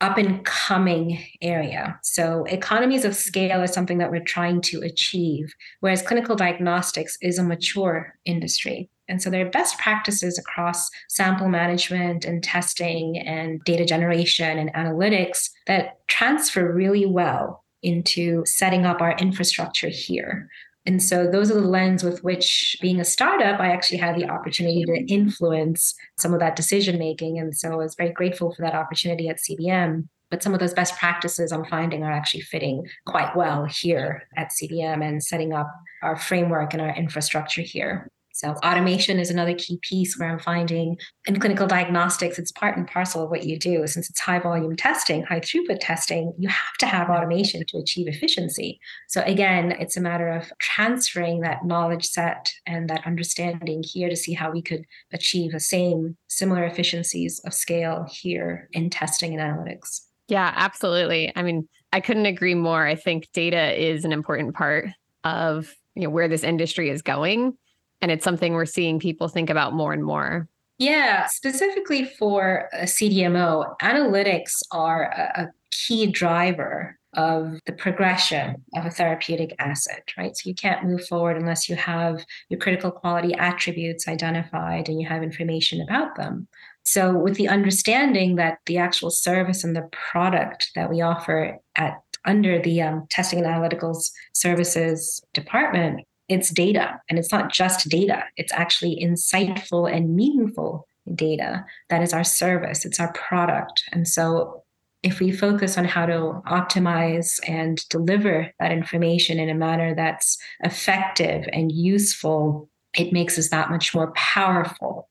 up 0.00 0.16
and 0.16 0.44
coming 0.44 1.24
area. 1.42 1.98
So, 2.02 2.44
economies 2.44 3.04
of 3.04 3.16
scale 3.16 3.62
is 3.62 3.72
something 3.72 3.98
that 3.98 4.10
we're 4.10 4.22
trying 4.22 4.60
to 4.62 4.80
achieve, 4.82 5.52
whereas 5.80 6.02
clinical 6.02 6.36
diagnostics 6.36 7.18
is 7.20 7.38
a 7.38 7.42
mature 7.42 8.14
industry. 8.24 8.90
And 9.08 9.22
so, 9.22 9.30
there 9.30 9.46
are 9.46 9.50
best 9.50 9.78
practices 9.78 10.38
across 10.38 10.90
sample 11.08 11.48
management 11.48 12.24
and 12.24 12.42
testing 12.42 13.18
and 13.18 13.62
data 13.64 13.84
generation 13.84 14.58
and 14.58 14.72
analytics 14.74 15.50
that 15.66 16.06
transfer 16.08 16.72
really 16.72 17.06
well 17.06 17.64
into 17.82 18.42
setting 18.44 18.84
up 18.84 19.00
our 19.00 19.16
infrastructure 19.18 19.88
here. 19.88 20.48
And 20.88 21.02
so 21.02 21.30
those 21.30 21.50
are 21.50 21.60
the 21.60 21.60
lens 21.60 22.02
with 22.02 22.24
which 22.24 22.74
being 22.80 22.98
a 22.98 23.04
startup, 23.04 23.60
I 23.60 23.72
actually 23.72 23.98
had 23.98 24.16
the 24.16 24.28
opportunity 24.28 24.84
to 24.84 25.04
influence 25.06 25.94
some 26.18 26.32
of 26.32 26.40
that 26.40 26.56
decision 26.56 26.98
making. 26.98 27.38
And 27.38 27.54
so 27.54 27.70
I 27.70 27.76
was 27.76 27.94
very 27.94 28.10
grateful 28.10 28.54
for 28.54 28.62
that 28.62 28.74
opportunity 28.74 29.28
at 29.28 29.36
CBM. 29.36 30.08
But 30.30 30.42
some 30.42 30.54
of 30.54 30.60
those 30.60 30.72
best 30.72 30.96
practices 30.96 31.52
I'm 31.52 31.66
finding 31.66 32.04
are 32.04 32.12
actually 32.12 32.40
fitting 32.40 32.86
quite 33.06 33.36
well 33.36 33.66
here 33.66 34.22
at 34.36 34.50
CBM 34.50 35.06
and 35.06 35.22
setting 35.22 35.52
up 35.52 35.70
our 36.02 36.16
framework 36.16 36.72
and 36.72 36.80
our 36.82 36.94
infrastructure 36.96 37.62
here. 37.62 38.10
So 38.38 38.50
automation 38.64 39.18
is 39.18 39.30
another 39.30 39.54
key 39.54 39.80
piece 39.82 40.16
where 40.16 40.30
I'm 40.30 40.38
finding 40.38 40.96
in 41.26 41.40
clinical 41.40 41.66
diagnostics, 41.66 42.38
it's 42.38 42.52
part 42.52 42.76
and 42.76 42.86
parcel 42.86 43.24
of 43.24 43.30
what 43.30 43.42
you 43.42 43.58
do. 43.58 43.84
Since 43.88 44.08
it's 44.08 44.20
high 44.20 44.38
volume 44.38 44.76
testing, 44.76 45.24
high 45.24 45.40
throughput 45.40 45.78
testing, 45.80 46.32
you 46.38 46.48
have 46.48 46.76
to 46.78 46.86
have 46.86 47.10
automation 47.10 47.64
to 47.66 47.78
achieve 47.78 48.06
efficiency. 48.06 48.78
So 49.08 49.22
again, 49.22 49.72
it's 49.72 49.96
a 49.96 50.00
matter 50.00 50.28
of 50.28 50.52
transferring 50.60 51.40
that 51.40 51.64
knowledge 51.64 52.06
set 52.06 52.52
and 52.64 52.88
that 52.88 53.04
understanding 53.04 53.82
here 53.84 54.08
to 54.08 54.14
see 54.14 54.34
how 54.34 54.52
we 54.52 54.62
could 54.62 54.84
achieve 55.12 55.50
the 55.50 55.58
same 55.58 56.16
similar 56.28 56.62
efficiencies 56.62 57.40
of 57.44 57.52
scale 57.52 58.06
here 58.08 58.68
in 58.70 58.88
testing 58.88 59.36
and 59.36 59.42
analytics. 59.42 60.02
Yeah, 60.28 60.52
absolutely. 60.54 61.32
I 61.34 61.42
mean, 61.42 61.68
I 61.92 62.00
couldn't 62.00 62.26
agree 62.26 62.54
more. 62.54 62.86
I 62.86 62.94
think 62.94 63.28
data 63.32 63.74
is 63.74 64.04
an 64.04 64.12
important 64.12 64.54
part 64.54 64.90
of 65.24 65.74
you 65.96 66.04
know 66.04 66.10
where 66.10 66.28
this 66.28 66.44
industry 66.44 66.88
is 66.90 67.02
going 67.02 67.58
and 68.00 68.10
it's 68.10 68.24
something 68.24 68.52
we're 68.52 68.66
seeing 68.66 68.98
people 68.98 69.28
think 69.28 69.50
about 69.50 69.72
more 69.72 69.92
and 69.92 70.04
more. 70.04 70.48
Yeah, 70.78 71.26
specifically 71.26 72.04
for 72.04 72.68
a 72.72 72.84
CDMO, 72.84 73.76
analytics 73.80 74.62
are 74.70 75.04
a, 75.04 75.42
a 75.42 75.48
key 75.72 76.06
driver 76.06 76.96
of 77.14 77.58
the 77.66 77.72
progression 77.72 78.62
of 78.76 78.86
a 78.86 78.90
therapeutic 78.90 79.54
asset, 79.58 80.08
right? 80.16 80.36
So 80.36 80.48
you 80.48 80.54
can't 80.54 80.84
move 80.84 81.06
forward 81.06 81.36
unless 81.36 81.68
you 81.68 81.74
have 81.74 82.24
your 82.48 82.60
critical 82.60 82.90
quality 82.90 83.34
attributes 83.34 84.06
identified 84.06 84.88
and 84.88 85.00
you 85.00 85.08
have 85.08 85.22
information 85.22 85.80
about 85.80 86.16
them. 86.16 86.46
So, 86.84 87.18
with 87.18 87.34
the 87.34 87.48
understanding 87.48 88.36
that 88.36 88.58
the 88.66 88.78
actual 88.78 89.10
service 89.10 89.62
and 89.62 89.76
the 89.76 89.88
product 89.90 90.70
that 90.74 90.88
we 90.88 91.02
offer 91.02 91.58
at 91.76 92.00
under 92.24 92.60
the 92.62 92.80
um, 92.82 93.06
testing 93.10 93.44
and 93.44 93.48
analyticals 93.48 94.10
services 94.32 95.20
department 95.34 96.06
it's 96.28 96.50
data 96.50 97.00
and 97.08 97.18
it's 97.18 97.32
not 97.32 97.52
just 97.52 97.88
data. 97.88 98.24
It's 98.36 98.52
actually 98.52 99.02
insightful 99.02 99.90
and 99.92 100.14
meaningful 100.14 100.86
data 101.14 101.64
that 101.88 102.02
is 102.02 102.12
our 102.12 102.24
service. 102.24 102.84
It's 102.84 103.00
our 103.00 103.12
product. 103.12 103.84
And 103.92 104.06
so 104.06 104.62
if 105.02 105.20
we 105.20 105.30
focus 105.30 105.78
on 105.78 105.84
how 105.84 106.06
to 106.06 106.42
optimize 106.46 107.40
and 107.48 107.86
deliver 107.88 108.52
that 108.58 108.72
information 108.72 109.38
in 109.38 109.48
a 109.48 109.54
manner 109.54 109.94
that's 109.94 110.36
effective 110.60 111.48
and 111.52 111.70
useful, 111.70 112.68
it 112.94 113.12
makes 113.12 113.38
us 113.38 113.48
that 113.50 113.70
much 113.70 113.94
more 113.94 114.12
powerful 114.12 115.08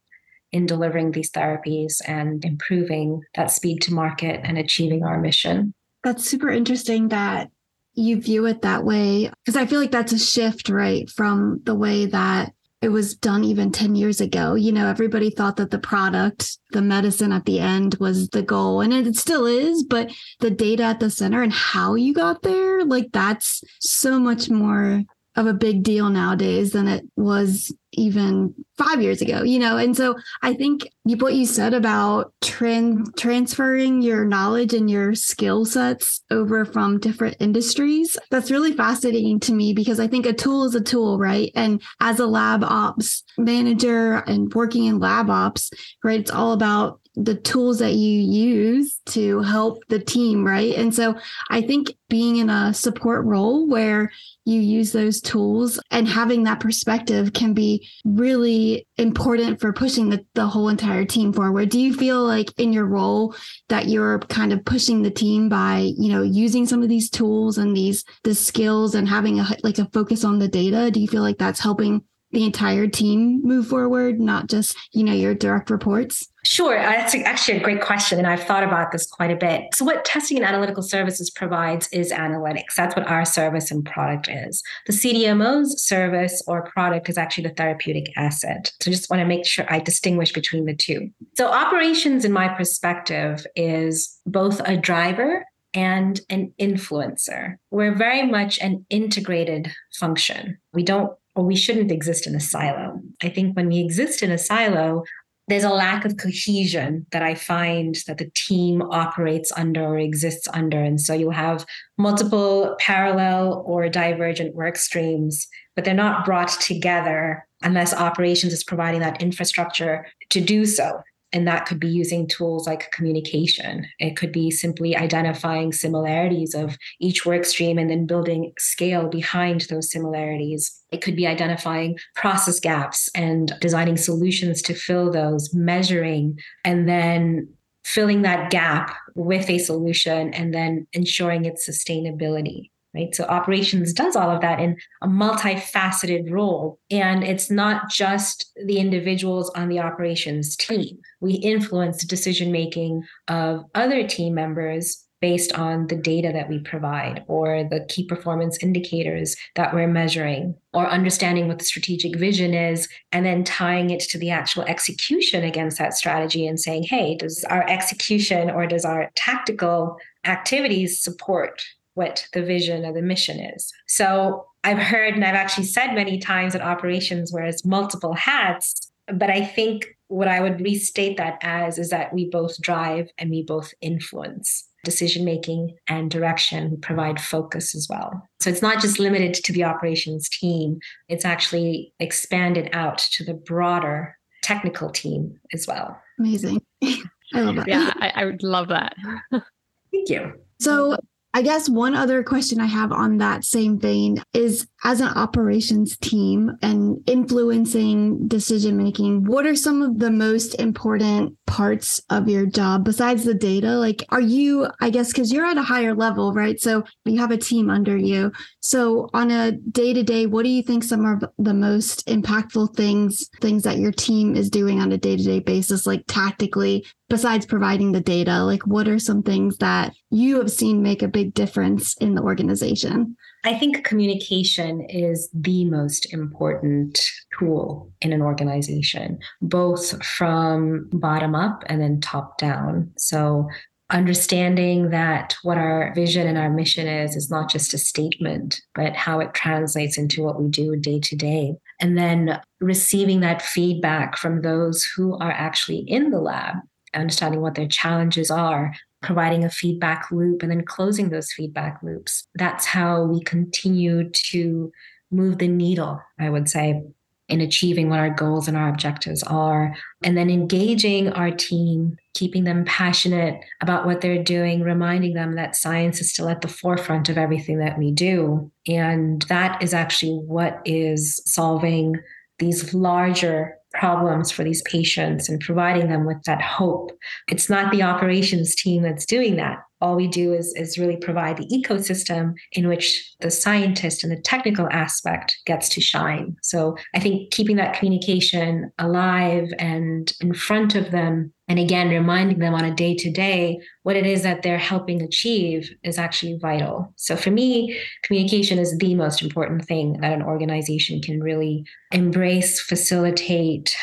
in 0.52 0.66
delivering 0.66 1.12
these 1.12 1.32
therapies 1.32 2.02
and 2.08 2.44
improving 2.46 3.22
that 3.36 3.52
speed 3.52 3.82
to 3.82 3.94
market 3.94 4.42
and 4.44 4.58
achieving 4.58 5.04
our 5.04 5.20
mission. 5.20 5.74
That's 6.04 6.30
super 6.30 6.50
interesting 6.50 7.10
that 7.10 7.50
you 7.98 8.22
view 8.22 8.46
it 8.46 8.62
that 8.62 8.84
way 8.84 9.30
because 9.44 9.58
I 9.58 9.66
feel 9.66 9.80
like 9.80 9.92
that's 9.92 10.14
a 10.14 10.20
shift, 10.20 10.70
right, 10.70 11.10
from 11.10 11.62
the 11.64 11.76
way 11.76 12.06
that 12.06 12.54
it 12.82 12.90
was 12.90 13.16
done 13.16 13.44
even 13.44 13.72
10 13.72 13.96
years 13.96 14.22
ago. 14.22 14.54
You 14.54 14.72
know, 14.72 14.88
everybody 14.88 15.32
thought 15.32 15.58
that 15.58 15.72
the 15.72 15.80
product, 15.80 16.60
the 16.72 16.82
medicine 16.82 17.32
at 17.32 17.46
the 17.46 17.60
end 17.60 17.96
was 18.00 18.30
the 18.30 18.44
goal, 18.44 18.82
and 18.82 18.94
it 18.94 19.16
still 19.16 19.46
is, 19.46 19.84
but 19.84 20.12
the 20.40 20.52
data 20.52 20.84
at 20.84 21.00
the 21.00 21.10
center 21.10 21.42
and 21.42 21.52
how 21.52 21.96
you 21.96 22.14
got 22.14 22.44
there, 22.44 22.86
like 22.86 23.10
that's 23.12 23.64
so 23.80 24.20
much 24.20 24.50
more 24.50 25.04
of 25.36 25.48
a 25.48 25.54
big 25.54 25.84
deal 25.84 26.10
nowadays 26.10 26.72
than 26.72 26.88
it 26.88 27.04
was 27.16 27.74
even 27.94 28.54
five 28.78 29.02
years 29.02 29.22
ago, 29.22 29.44
you 29.44 29.60
know? 29.60 29.78
And 29.78 29.96
so 29.96 30.16
I 30.42 30.54
think 30.54 30.88
what 31.04 31.34
you 31.34 31.46
said 31.46 31.74
about 31.74 32.34
trans- 32.42 33.10
transferring 33.18 34.02
your 34.02 34.26
knowledge 34.26 34.74
and 34.74 34.90
your 34.90 35.16
skill 35.16 35.66
sets 35.66 36.22
over 36.30 36.66
from 36.66 37.00
different 37.00 37.38
industries, 37.40 38.18
that's 38.30 38.52
really 38.52 38.74
fascinating 38.74 39.40
to 39.42 39.54
me 39.54 39.74
because 39.74 40.00
I 40.00 40.08
think 40.08 40.26
a 40.26 40.34
tool 40.34 40.66
is 40.66 40.76
a 40.76 40.82
tool, 40.82 41.18
right? 41.18 41.52
And 41.56 41.82
as 42.02 42.20
a 42.20 42.28
lab 42.28 42.64
ops 42.64 43.24
manager 43.38 44.16
and 44.28 44.54
working 44.54 44.86
in 44.86 45.00
lab 45.00 45.30
ops, 45.30 45.72
right, 46.04 46.20
it's 46.20 46.32
all 46.32 46.52
about 46.52 47.00
the 47.18 47.36
tools 47.36 47.80
that 47.80 47.94
you 47.94 48.22
use 48.22 49.00
to 49.08 49.42
help 49.42 49.84
the 49.88 50.00
team, 50.00 50.46
right? 50.46 50.76
And 50.76 50.94
so 50.94 51.18
I 51.50 51.62
think 51.62 51.92
being 52.10 52.36
in 52.36 52.50
a 52.50 52.74
support 52.76 53.26
role 53.26 53.68
where 53.68 54.12
you 54.46 54.62
use 54.62 54.92
those 54.92 55.20
tools 55.20 55.80
and 55.90 56.08
having 56.08 56.44
that 56.44 56.60
perspective 56.60 57.34
can 57.34 57.54
be 57.54 57.77
really 58.06 58.88
important 58.98 59.60
for 59.60 59.74
pushing 59.74 60.10
the, 60.10 60.26
the 60.34 60.48
whole 60.48 60.70
entire 60.70 61.06
team 61.06 61.34
forward. 61.34 61.70
Do 61.70 61.80
you 61.80 61.94
feel 61.94 62.24
like 62.24 62.52
in 62.58 62.74
your 62.74 62.86
role 62.86 63.36
that 63.70 63.88
you're 63.88 64.20
kind 64.20 64.54
of 64.54 64.64
pushing 64.66 65.02
the 65.02 65.12
team 65.12 65.50
by, 65.50 65.92
you 65.98 66.12
know, 66.12 66.24
using 66.24 66.66
some 66.66 66.84
of 66.84 66.90
these 66.90 67.10
tools 67.10 67.58
and 67.58 67.76
these 67.76 68.04
the 68.24 68.36
skills 68.36 68.96
and 68.96 69.08
having 69.08 69.40
a 69.40 69.48
like 69.64 69.80
a 69.80 69.90
focus 69.92 70.24
on 70.24 70.40
the 70.40 70.48
data? 70.48 70.92
Do 70.92 71.00
you 71.00 71.08
feel 71.08 71.24
like 71.24 71.38
that's 71.38 71.60
helping 71.60 72.04
the 72.32 72.44
entire 72.44 72.88
team 72.88 73.42
move 73.44 73.68
forward, 73.68 74.20
not 74.20 74.48
just, 74.48 74.78
you 74.92 75.04
know, 75.04 75.14
your 75.14 75.34
direct 75.34 75.70
reports? 75.70 76.28
Sure. 76.44 76.78
Uh, 76.78 76.92
that's 76.92 77.16
actually 77.16 77.58
a 77.58 77.64
great 77.64 77.82
question. 77.82 78.18
And 78.18 78.28
I've 78.28 78.44
thought 78.44 78.64
about 78.64 78.92
this 78.92 79.06
quite 79.06 79.32
a 79.32 79.36
bit. 79.36 79.64
So, 79.74 79.84
what 79.84 80.06
testing 80.06 80.38
and 80.38 80.46
analytical 80.46 80.84
services 80.84 81.30
provides 81.30 81.88
is 81.90 82.12
analytics. 82.12 82.76
That's 82.76 82.96
what 82.96 83.08
our 83.08 83.26
service 83.26 83.70
and 83.72 83.86
product 83.86 84.30
is. 84.30 84.64
The 84.86 84.94
CDMO's 84.94 85.82
service 85.84 86.42
or 86.48 86.70
product 86.70 87.10
is 87.10 87.18
actually 87.18 87.50
the 87.50 87.56
therapeutic 87.56 88.12
asset. 88.16 88.72
So, 88.82 88.90
I 88.90 88.94
just 88.94 89.10
want 89.10 89.22
to 89.22 89.26
make 89.26 89.46
sure 89.46 89.66
I 89.70 89.80
distinguish 89.80 90.32
between 90.32 90.66
the 90.66 90.76
two. 90.76 91.10
So, 91.36 91.48
operations, 91.52 92.24
in 92.24 92.32
my 92.32 92.48
perspective, 92.48 93.46
is 93.56 94.18
both 94.26 94.62
a 94.66 94.78
driver 94.78 95.46
and 95.74 96.22
an 96.30 96.54
influencer. 96.60 97.58
We're 97.72 97.94
very 97.94 98.26
much 98.26 98.58
an 98.60 98.86
integrated 98.90 99.72
function. 100.00 100.58
We 100.74 100.84
don't 100.84 101.12
or 101.38 101.44
we 101.44 101.56
shouldn't 101.56 101.92
exist 101.92 102.26
in 102.26 102.36
a 102.36 102.40
silo. 102.40 103.00
I 103.22 103.30
think 103.30 103.56
when 103.56 103.68
we 103.68 103.80
exist 103.80 104.24
in 104.24 104.32
a 104.32 104.40
silo, 104.40 105.04
there's 105.48 105.64
a 105.64 105.70
lack 105.70 106.04
of 106.04 106.18
cohesion 106.18 107.06
that 107.12 107.22
I 107.22 107.36
find 107.36 107.96
that 108.08 108.18
the 108.18 108.32
team 108.34 108.82
operates 108.82 109.52
under 109.56 109.84
or 109.84 110.00
exists 110.00 110.48
under. 110.52 110.84
And 110.84 111.00
so 111.00 111.14
you'll 111.14 111.32
have 111.32 111.66
multiple 111.98 112.76
parallel 112.80 113.64
or 113.66 113.88
divergent 113.88 114.56
work 114.56 114.76
streams, 114.78 115.48
but 115.76 115.86
they're 115.86 115.94
not 115.94 116.26
brought 116.26 116.60
together 116.60 117.48
unless 117.62 117.94
operations 117.94 118.52
is 118.52 118.64
providing 118.64 119.00
that 119.02 119.22
infrastructure 119.22 120.08
to 120.32 120.42
do 120.42 120.66
so. 120.66 121.02
And 121.34 121.48
that 121.48 121.66
could 121.66 121.80
be 121.80 121.90
using 121.90 122.28
tools 122.28 122.68
like 122.68 122.92
communication. 122.92 123.86
It 124.00 124.16
could 124.16 124.32
be 124.32 124.50
simply 124.50 124.96
identifying 124.96 125.74
similarities 125.74 126.56
of 126.56 126.78
each 127.00 127.26
work 127.26 127.44
stream 127.44 127.78
and 127.78 127.90
then 127.90 128.06
building 128.06 128.54
scale 128.58 129.10
behind 129.10 129.62
those 129.62 129.92
similarities. 129.92 130.82
It 130.92 131.02
could 131.02 131.16
be 131.16 131.28
identifying 131.28 131.98
process 132.16 132.60
gaps 132.60 133.10
and 133.14 133.54
designing 133.60 133.98
solutions 133.98 134.62
to 134.64 134.74
fill 134.74 135.12
those, 135.12 135.54
measuring, 135.54 136.40
and 136.64 136.88
then 136.88 137.50
filling 137.84 138.22
that 138.22 138.50
gap 138.50 138.96
with 139.16 139.50
a 139.50 139.58
solution 139.58 140.34
and 140.34 140.54
then 140.54 140.88
ensuring 140.94 141.46
its 141.46 141.68
sustainability 141.68 142.70
right? 142.94 143.14
So 143.14 143.26
operations 143.26 143.94
does 143.94 144.16
all 144.16 144.30
of 144.30 144.42
that 144.42 144.60
in 144.60 144.78
a 145.02 145.08
multifaceted 145.08 146.32
role. 146.32 146.80
And 146.90 147.24
it's 147.24 147.52
not 147.52 147.90
just 147.90 148.52
the 148.66 148.78
individuals 148.80 149.50
on 149.52 149.70
the 149.70 149.80
operations 149.80 150.56
team. 150.56 150.98
We 151.20 151.34
influence 151.34 152.02
the 152.02 152.08
decision 152.08 152.52
making 152.52 153.04
of 153.28 153.66
other 153.76 154.08
team 154.08 154.34
members 154.34 155.04
based 155.20 155.54
on 155.54 155.88
the 155.88 155.96
data 155.96 156.32
that 156.32 156.50
we 156.50 156.60
provide 156.60 157.24
or 157.28 157.64
the 157.64 157.86
key 157.90 158.06
performance 158.06 158.58
indicators 158.62 159.36
that 159.56 159.74
we're 159.74 159.88
measuring 159.88 160.54
or 160.74 160.88
understanding 160.88 161.48
what 161.48 161.58
the 161.58 161.66
strategic 161.66 162.16
vision 162.16 162.54
is 162.54 162.88
and 163.12 163.26
then 163.26 163.44
tying 163.44 163.90
it 163.90 164.00
to 164.00 164.20
the 164.20 164.30
actual 164.30 164.64
execution 164.64 165.44
against 165.44 165.80
that 165.80 165.94
strategy 165.94 166.46
and 166.46 166.60
saying 166.60 166.84
hey 166.84 167.16
does 167.16 167.44
our 167.46 167.68
execution 167.68 168.52
or 168.52 168.68
does 168.68 168.86
our 168.86 169.10
tactical 169.16 169.98
activities 170.24 171.02
support 171.02 171.64
what 171.98 172.28
the 172.34 172.44
vision 172.44 172.86
or 172.86 172.94
the 172.94 173.02
mission 173.02 173.40
is. 173.40 173.74
So 173.88 174.46
I've 174.64 174.78
heard 174.78 175.16
and 175.16 175.26
I've 175.26 175.34
actually 175.34 175.66
said 175.66 175.96
many 175.96 176.20
times 176.20 176.54
that 176.54 176.62
operations 176.62 177.34
wears 177.34 177.66
multiple 177.66 178.14
hats, 178.14 178.92
but 179.12 179.32
I 179.32 179.44
think 179.44 179.88
what 180.10 180.28
I 180.28 180.40
would 180.40 180.62
restate 180.62 181.18
that 181.18 181.40
as 181.42 181.80
is 181.80 181.90
that 181.90 182.14
we 182.14 182.30
both 182.30 182.62
drive 182.62 183.10
and 183.18 183.32
we 183.32 183.42
both 183.42 183.74
influence 183.82 184.70
decision 184.84 185.26
making 185.26 185.76
and 185.88 186.12
direction, 186.12 186.70
we 186.70 186.78
provide 186.78 187.20
focus 187.20 187.76
as 187.76 187.88
well. 187.90 188.22
So 188.40 188.52
it's 188.52 188.62
not 188.62 188.80
just 188.80 189.00
limited 189.00 189.34
to 189.34 189.52
the 189.52 189.64
operations 189.64 190.30
team, 190.30 190.80
it's 191.10 191.26
actually 191.26 191.94
expanded 192.00 192.70
out 192.74 193.00
to 193.14 193.24
the 193.26 193.34
broader 193.34 194.16
technical 194.44 194.92
team 194.92 195.40
as 195.52 195.66
well. 195.68 196.00
Amazing. 196.20 196.62
I 196.84 197.42
love 197.42 197.56
that. 197.56 197.68
Yeah, 197.68 197.92
I, 198.00 198.12
I 198.16 198.26
would 198.26 198.44
love 198.44 198.68
that. 198.68 198.96
Thank 199.32 200.10
you. 200.10 200.34
So 200.60 200.98
I 201.34 201.42
guess 201.44 201.70
one 201.70 201.94
other 201.94 202.24
question 202.24 202.60
I 202.60 202.66
have 202.66 202.92
on 202.92 203.18
that 203.20 203.44
same 203.44 203.80
vein 203.80 204.24
is 204.34 204.68
as 204.84 205.02
an 205.02 205.10
operations 205.10 205.96
team 205.98 206.52
and 206.62 206.98
influencing 207.06 208.28
decision 208.28 208.78
making, 208.78 209.26
what 209.26 209.46
are 209.46 209.56
some 209.56 209.82
of 209.82 210.00
the 210.00 210.10
most 210.10 210.56
important 210.56 211.38
parts 211.46 212.02
of 212.10 212.28
your 212.28 212.46
job 212.46 212.86
besides 212.86 213.24
the 213.24 213.34
data? 213.34 213.78
Like, 213.78 214.04
are 214.10 214.22
you, 214.22 214.68
I 214.82 214.90
guess, 214.90 215.12
because 215.12 215.32
you're 215.32 215.46
at 215.46 215.58
a 215.58 215.64
higher 215.64 215.94
level, 215.94 216.34
right? 216.34 216.60
So 216.60 216.84
you 217.06 217.20
have 217.20 217.32
a 217.32 217.38
team 217.38 217.70
under 217.70 217.98
you. 217.98 218.32
So 218.62 219.10
on 219.14 219.30
a 219.30 219.52
day 219.52 219.94
to 219.94 220.04
day, 220.04 220.26
what 220.26 220.44
do 220.44 220.50
you 220.50 220.64
think 220.64 220.84
some 220.84 221.06
of 221.06 221.24
the 221.38 221.54
most 221.54 222.08
impactful 222.08 222.76
things, 222.76 223.30
things 223.42 223.64
that 223.64 223.78
your 223.78 223.92
team 223.92 224.36
is 224.36 224.50
doing 224.50 224.80
on 224.80 224.92
a 224.92 224.98
day 224.98 225.18
to 225.18 225.24
day 225.24 225.40
basis, 225.40 225.86
like 225.86 226.04
tactically 226.08 226.86
besides 227.10 227.46
providing 227.46 227.92
the 227.92 228.02
data, 228.02 228.44
like 228.44 228.66
what 228.68 228.88
are 228.88 229.00
some 229.00 229.24
things 229.24 229.58
that 229.58 229.94
you 230.10 230.38
have 230.38 230.52
seen 230.52 230.84
make 230.84 231.02
a 231.02 231.08
big 231.08 231.34
difference 231.34 231.96
in 231.98 232.16
the 232.16 232.22
organization? 232.22 233.16
I 233.44 233.54
think 233.54 233.84
communication 233.86 234.82
is 234.90 235.30
the 235.34 235.66
most 235.66 236.12
important 236.14 237.00
tool 237.38 237.92
in 238.02 238.12
an 238.12 238.22
organization, 238.22 239.20
both 239.42 240.04
from 240.06 240.90
bottom 240.92 241.36
up 241.36 241.64
and 241.68 241.82
then 241.82 242.02
top 242.02 242.38
down. 242.38 242.92
So, 242.98 243.48
understanding 243.90 244.90
that 244.90 245.38
what 245.44 245.58
our 245.58 245.94
vision 245.96 246.28
and 246.28 246.38
our 246.38 246.50
mission 246.50 246.88
is 246.88 247.16
is 247.16 247.32
not 247.32 247.50
just 247.50 247.74
a 247.74 247.78
statement, 247.78 248.60
but 248.76 248.94
how 248.98 249.22
it 249.22 249.34
translates 249.34 249.98
into 249.98 250.22
what 250.22 250.42
we 250.42 250.50
do 250.50 250.76
day 250.76 251.00
to 251.00 251.16
day. 251.16 251.56
And 251.80 251.98
then 251.98 252.42
receiving 252.60 253.22
that 253.22 253.42
feedback 253.42 254.18
from 254.18 254.42
those 254.42 254.84
who 254.84 255.18
are 255.20 255.32
actually 255.32 255.86
in 255.88 256.10
the 256.10 256.20
lab 256.20 256.58
understanding 257.00 257.42
what 257.42 257.56
their 257.56 257.68
challenges 257.68 258.30
are, 258.32 258.74
providing 259.02 259.44
a 259.44 259.50
feedback 259.50 260.12
loop, 260.12 260.42
and 260.42 260.52
then 260.52 260.66
closing 260.66 261.10
those 261.10 261.32
feedback 261.32 261.80
loops. 261.84 262.28
That's 262.36 262.66
how 262.66 263.04
we 263.04 263.22
continue 263.24 264.10
to 264.32 264.72
move 265.12 265.38
the 265.38 265.48
needle, 265.48 266.02
I 266.20 266.30
would 266.30 266.50
say, 266.50 266.84
in 267.30 267.42
achieving 267.42 267.90
what 267.90 268.00
our 268.00 268.10
goals 268.10 268.48
and 268.48 268.56
our 268.56 268.70
objectives 268.70 269.22
are. 269.24 269.76
And 270.04 270.18
then 270.18 270.30
engaging 270.30 271.10
our 271.10 271.32
team, 271.32 271.98
keeping 272.14 272.46
them 272.46 272.64
passionate 272.66 273.40
about 273.62 273.86
what 273.86 274.02
they're 274.02 274.24
doing, 274.24 274.62
reminding 274.62 275.14
them 275.14 275.36
that 275.36 275.56
science 275.56 276.00
is 276.00 276.12
still 276.12 276.30
at 276.30 276.42
the 276.42 276.48
forefront 276.48 277.10
of 277.10 277.18
everything 277.18 277.60
that 277.60 277.78
we 277.78 277.92
do. 277.92 278.52
And 278.68 279.22
that 279.24 279.62
is 279.62 279.74
actually 279.74 280.18
what 280.26 280.62
is 280.66 281.22
solving 281.26 282.00
these 282.40 282.74
larger 282.74 283.57
problems 283.74 284.32
for 284.32 284.44
these 284.44 284.62
patients 284.64 285.30
and 285.30 285.40
providing 285.40 285.90
them 285.90 286.06
with 286.06 286.22
that 286.24 286.42
hope. 286.42 286.92
It's 287.28 287.50
not 287.50 287.72
the 287.72 287.84
operations 287.84 288.56
team 288.56 288.84
that's 288.84 289.06
doing 289.06 289.36
that. 289.38 289.60
All 289.80 289.96
we 289.96 290.08
do 290.08 290.34
is, 290.34 290.54
is 290.56 290.78
really 290.78 290.98
provide 290.98 291.38
the 291.38 291.48
ecosystem 291.48 292.34
in 292.54 292.68
which 292.68 293.16
the 293.20 293.30
scientist 293.30 294.04
and 294.04 294.12
the 294.12 294.22
technical 294.22 294.68
aspect 294.72 295.38
gets 295.46 295.70
to 295.70 295.82
shine. 295.82 296.36
So 296.42 296.76
I 296.96 297.00
think 297.00 297.32
keeping 297.32 297.58
that 297.58 297.78
communication 297.78 298.72
alive 298.80 299.50
and 299.60 300.12
in 300.22 300.34
front 300.34 300.76
of 300.76 300.92
them, 300.92 301.32
and 301.48 301.60
again, 301.60 301.90
reminding 301.90 302.40
them 302.40 302.54
on 302.54 302.66
a 302.66 302.76
day 302.76 302.96
to 302.96 303.12
day 303.12 303.60
what 303.84 303.96
it 303.96 304.06
is 304.06 304.24
that 304.24 304.42
they're 304.42 304.58
helping 304.58 305.02
achieve 305.02 305.74
is 305.84 305.98
actually 305.98 306.38
vital. 306.42 306.92
So 306.96 307.16
for 307.16 307.32
me, 307.32 307.80
communication 308.04 308.60
is 308.60 308.78
the 308.78 308.96
most 308.96 309.22
important 309.22 309.66
thing 309.66 310.00
that 310.02 310.12
an 310.12 310.24
organization 310.24 311.02
can 311.02 311.22
really 311.22 311.66
embrace, 311.92 312.60
facilitate, 312.60 313.78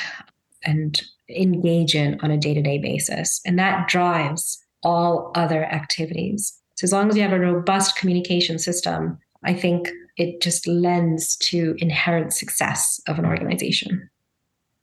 and 0.64 1.00
engage 1.28 1.94
in 1.94 2.18
on 2.20 2.30
a 2.30 2.36
day 2.36 2.54
to 2.54 2.62
day 2.62 2.78
basis. 2.78 3.40
And 3.46 3.58
that 3.58 3.88
drives 3.88 4.63
all 4.84 5.32
other 5.34 5.64
activities. 5.64 6.52
So 6.76 6.84
as 6.84 6.92
long 6.92 7.08
as 7.08 7.16
you 7.16 7.22
have 7.22 7.32
a 7.32 7.38
robust 7.38 7.96
communication 7.96 8.58
system, 8.58 9.18
I 9.44 9.54
think 9.54 9.90
it 10.16 10.40
just 10.40 10.66
lends 10.66 11.36
to 11.36 11.74
inherent 11.78 12.32
success 12.32 13.00
of 13.08 13.18
an 13.18 13.26
organization. 13.26 14.10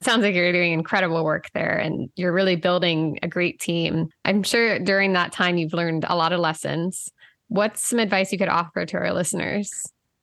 Sounds 0.02 0.24
like 0.24 0.34
you're 0.34 0.52
doing 0.52 0.74
incredible 0.74 1.24
work 1.24 1.50
there 1.54 1.78
and 1.78 2.10
you're 2.16 2.34
really 2.34 2.56
building 2.56 3.20
a 3.22 3.28
great 3.28 3.60
team. 3.60 4.10
I'm 4.26 4.42
sure 4.42 4.80
during 4.80 5.14
that 5.14 5.32
time 5.32 5.58
you've 5.58 5.74
learned 5.74 6.06
a 6.08 6.16
lot 6.16 6.34
of 6.34 6.40
lessons. 6.40 7.10
What's 7.50 7.88
some 7.88 8.00
advice 8.00 8.32
you 8.32 8.40
could 8.40 8.50
offer 8.50 8.86
to 8.86 8.98
our 8.98 9.14
listeners? 9.14 9.72